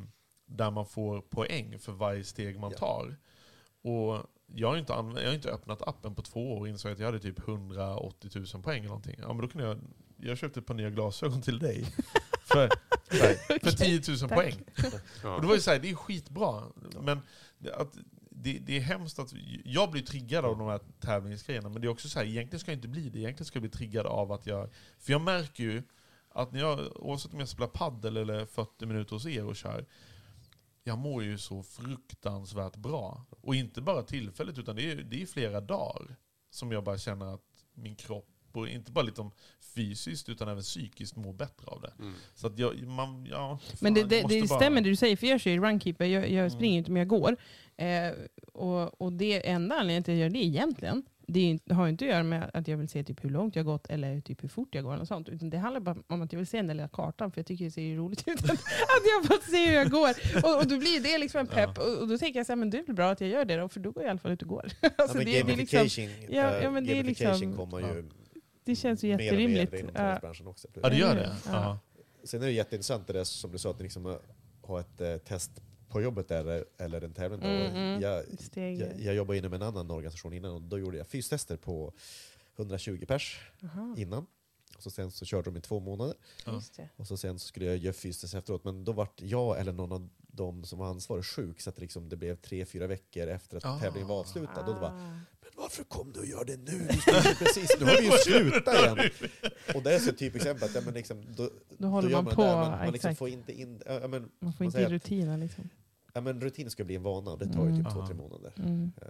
[0.45, 2.77] där man får poäng för varje steg man Ja.
[2.77, 3.15] tar.
[3.81, 6.91] Och jag har, inte anv- jag har inte öppnat appen på två år och insåg
[6.91, 9.15] att jag hade typ 180 000 poäng eller någonting.
[9.19, 9.79] Ja, men då kunde jag,
[10.17, 11.85] jag köpte ett par nya glasögon till dig.
[12.43, 12.69] för,
[13.63, 14.29] för 10 000 Tack.
[14.29, 14.63] poäng.
[15.35, 16.63] Och det var ju så här, det är skitbra.
[17.01, 17.19] Men
[17.73, 17.93] att,
[18.41, 19.33] det, det är hemskt att...
[19.63, 22.71] Jag blir triggad av de här tävlingsgrejerna, men det är också så här, egentligen ska
[22.71, 23.19] jag inte bli det.
[23.19, 24.69] Egentligen ska jag bli triggad av att jag...
[24.99, 25.83] För jag märker ju
[26.29, 29.85] att när jag, oavsett om jag spelar paddel eller 40 minuter hos er och kör,
[30.83, 33.25] jag mår ju så fruktansvärt bra.
[33.29, 36.15] Och inte bara tillfälligt, utan det är, det är flera dagar
[36.49, 39.31] som jag bara känner att min kropp, och inte bara liksom
[39.75, 41.93] fysiskt utan även psykiskt, mår bättre av det.
[41.99, 42.13] Mm.
[42.35, 45.15] Så att jag, man, ja, Men det, fan, det, det bara- stämmer det du säger,
[45.15, 46.49] för jag kör ju runkeeper, jag, jag Mm.
[46.49, 47.37] springer inte men jag går.
[47.77, 48.11] Eh,
[48.53, 52.05] och, och det enda anledningen till att jag gör det egentligen, det har ju inte
[52.05, 54.43] att göra med att jag vill se typ hur långt jag har gått eller typ
[54.43, 54.91] hur fort jag går.
[54.91, 56.87] Eller något sånt, utan det handlar bara om att jag vill se den där lilla
[56.87, 58.59] kartan, för jag tycker det ser roligt ut att
[59.05, 60.09] jag får se hur jag går.
[60.43, 61.77] Och, och då blir det liksom en pepp.
[61.77, 63.45] Och, och då tänker jag så här, men det är väl bra att jag gör
[63.45, 64.65] det då, för då går jag i alla fall ut och går.
[64.97, 67.55] alltså, ja, men det, det, är liksom, gamification, ja, eh, ja, men det är liksom-
[67.55, 68.09] kommer ju
[68.63, 69.73] det känns ju mer och mer jätterimligt.
[69.73, 70.67] inom träningsbranschen också.
[70.81, 71.35] Ja, det gör det?
[71.45, 71.51] Ja.
[71.51, 71.79] Ja.
[72.23, 74.17] Sen är det jätteintressant det där som du sa, att liksom
[74.61, 75.51] har ett eh, test
[75.89, 77.41] på jobbet eller, eller en tävling.
[77.43, 78.01] Mm, mm.
[78.01, 81.93] Jag, jag, jag jobbade inom en annan organisation innan och då gjorde jag fystester på
[82.57, 84.25] 120 pers Aha, innan.
[84.77, 86.15] Och så sen så körde de i två månader.
[86.45, 86.89] just det.
[86.95, 88.63] Och så sen så skulle jag göra fystest efteråt.
[88.63, 92.09] Men då vart jag eller någon av de som var ansvarig sjuk så att liksom
[92.09, 93.79] det blev tre, fyra veckor efter att Ah.
[93.79, 94.59] tävlingen var avslutad.
[94.59, 95.19] Och då bara, Ah.
[95.59, 96.87] Varför kom du och gör det nu?
[97.39, 99.09] Precis, nu har vi ju slutat igen.
[99.75, 102.25] Och det är så ett typexempel att ja, men liksom, då, Då håller gör man
[102.25, 104.87] det på, där, men man liksom får inte in, ja, men, Man får inte säger
[104.87, 105.69] in rutinen liksom.
[106.13, 107.83] ja, men rutin ska bli en vana och det tar ju Mm.
[107.83, 108.07] typ två, Aha.
[108.07, 108.53] tre månader.
[108.57, 108.91] Mm.
[109.01, 109.07] eh.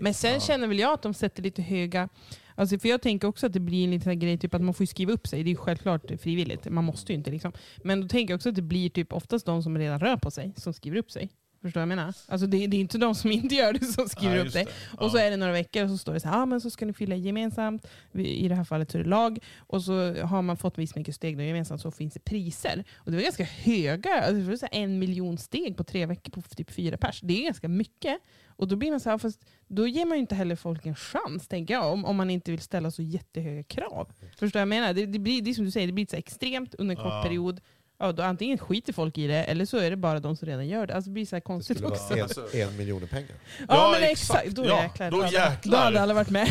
[0.00, 2.08] Men sen känner väl jag att de sätter lite höga...
[2.54, 4.84] Alltså för jag tänker också att det blir en liten grej, typ att man får
[4.84, 5.42] skriva upp sig.
[5.42, 7.30] Det är ju självklart frivilligt, man måste ju inte.
[7.30, 7.52] Liksom.
[7.84, 10.30] Men då tänker jag också att det blir typ oftast de som redan rör på
[10.30, 11.30] sig som skriver upp sig.
[11.62, 12.14] Förstår du vad jag menar?
[12.28, 14.64] Alltså det, det är inte de som inte gör det som skriver Ja, upp sig.
[14.64, 14.70] det.
[15.04, 15.22] Och så Ja.
[15.22, 16.92] är det några veckor och så står det så här, ah, men så ska ni
[16.92, 17.86] fylla gemensamt.
[18.12, 19.38] I det här fallet så är det lag.
[19.58, 22.84] Och så har man fått visst mycket steg då gemensamt så finns det priser.
[22.96, 26.30] Och det var ganska höga, alltså det var så en miljon steg på tre veckor
[26.32, 27.20] på typ fyra pers.
[27.22, 28.18] Det är ganska mycket.
[28.56, 30.94] Och då blir man så här, fast då ger man ju inte heller folk en
[30.94, 34.08] chans, tänker jag, om, om man inte vill ställa så jättehöga krav.
[34.30, 34.92] Förstår du vad jag menar?
[34.94, 37.12] Det, det blir det är som du säger, det blir så extremt under en kort
[37.12, 37.22] Ja.
[37.22, 37.60] period.
[38.02, 40.68] Ja, då antingen skiter folk i det, eller så är det bara de som redan
[40.68, 40.94] gör det.
[40.94, 42.04] Alltså det blir så här det konstigt skulle också.
[42.08, 43.30] vara en, Alltså- en miljon pengar.
[43.58, 44.40] Ja, Ja, men exakt.
[44.40, 44.56] exakt.
[44.56, 45.10] Då Ja, jäklar.
[45.10, 45.72] då hade- jäklar.
[45.72, 46.48] Då hade alla varit med.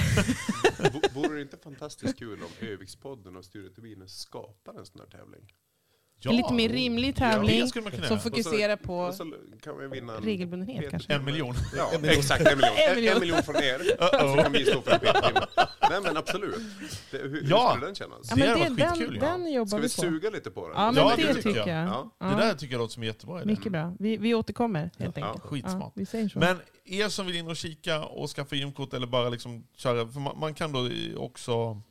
[1.14, 5.42] Vore det inte fantastiskt kul om Övikspodden och Studio Turbinen skapar en sån här tävling?
[6.30, 10.16] En lite mer rimlig tävling det kunna som fokuserar Och på så kan vi vinna
[10.18, 11.14] en regelbundenhet Peter- kanske.
[11.14, 11.56] En miljon.
[11.78, 12.20] Ja, En miljon.
[12.20, 12.76] exakt en miljon.
[12.90, 13.14] En miljon.
[13.14, 14.36] en miljon från er, Uh-oh.
[14.36, 15.46] så kan vi stå för en petpinne.
[15.90, 16.56] Nej men absolut.
[17.12, 17.70] Det, hur, hur Ja.
[17.72, 18.20] skulle den kännas?
[18.30, 20.02] Ja, Det men det, varit den, skitkul, den jobbar Ska vi vi på.
[20.02, 20.78] suga lite på den?
[20.78, 21.68] Ja, men det vi tycker jag.
[21.88, 22.12] Ja.
[22.20, 22.26] Ja.
[22.26, 23.46] Det där tycker jag låter som en jättebra idé.
[23.52, 23.96] Mycket bra.
[24.00, 25.46] Vi, vi återkommer helt Ja, enkelt.
[25.46, 25.82] skitsmart.
[25.82, 26.40] Ja, vi säger så.
[26.40, 30.20] Men er som vill in och kika och skaffa gymkort eller bara liksom köra, för
[30.20, 31.82] man, man kan då också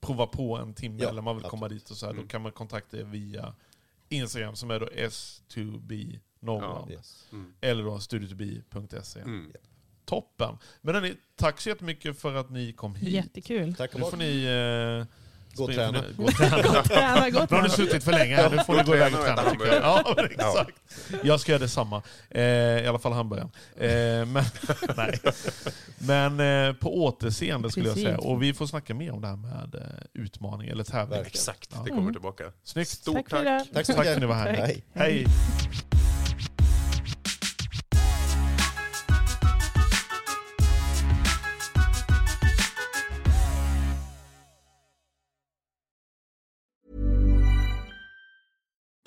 [0.00, 1.82] prova på en timme Ja, eller man vill komma absolut.
[1.82, 2.24] dit och så här, Mm.
[2.24, 3.54] då kan man kontakta er via
[4.08, 6.90] Instagram som är då s2b Norrland.
[6.90, 7.28] Yes.
[7.32, 7.54] Mm.
[7.60, 9.20] Eller då studiotobi.se.
[9.20, 9.52] Mm.
[10.04, 10.58] Toppen!
[10.80, 13.08] Men hörni, tack så jättemycket för att ni kom hit.
[13.08, 13.74] Jättekul.
[13.74, 14.44] Tack Nu får ni...
[14.44, 15.06] Eh,
[15.56, 16.04] Gå och träna.
[16.16, 16.82] Gå och träna.
[16.82, 17.50] Träna gott.
[17.50, 19.66] Nu har ni suttit för länge här, nu får ni gå iväg och Träna tycker
[19.66, 19.82] jag.
[19.82, 20.76] Ja, exakt.
[21.22, 22.02] Jag ska göra detsamma.
[22.30, 23.50] Eh, I alla fall hamburgaren.
[23.76, 24.44] Eh, men
[24.96, 25.18] nej.
[25.98, 28.18] men eh, på återseende skulle jag säga.
[28.18, 29.80] Och vi får snacka mer om det här med eh,
[30.22, 31.20] utmaning eller tävling.
[31.26, 31.82] Exakt, Ja.
[31.84, 32.14] det kommer Mm.
[32.14, 32.44] tillbaka.
[32.64, 32.90] Snyggt.
[32.90, 33.86] Stort Tack tack.
[33.86, 34.52] för att ni var här.
[34.52, 34.84] Hej.
[34.94, 35.26] Hej!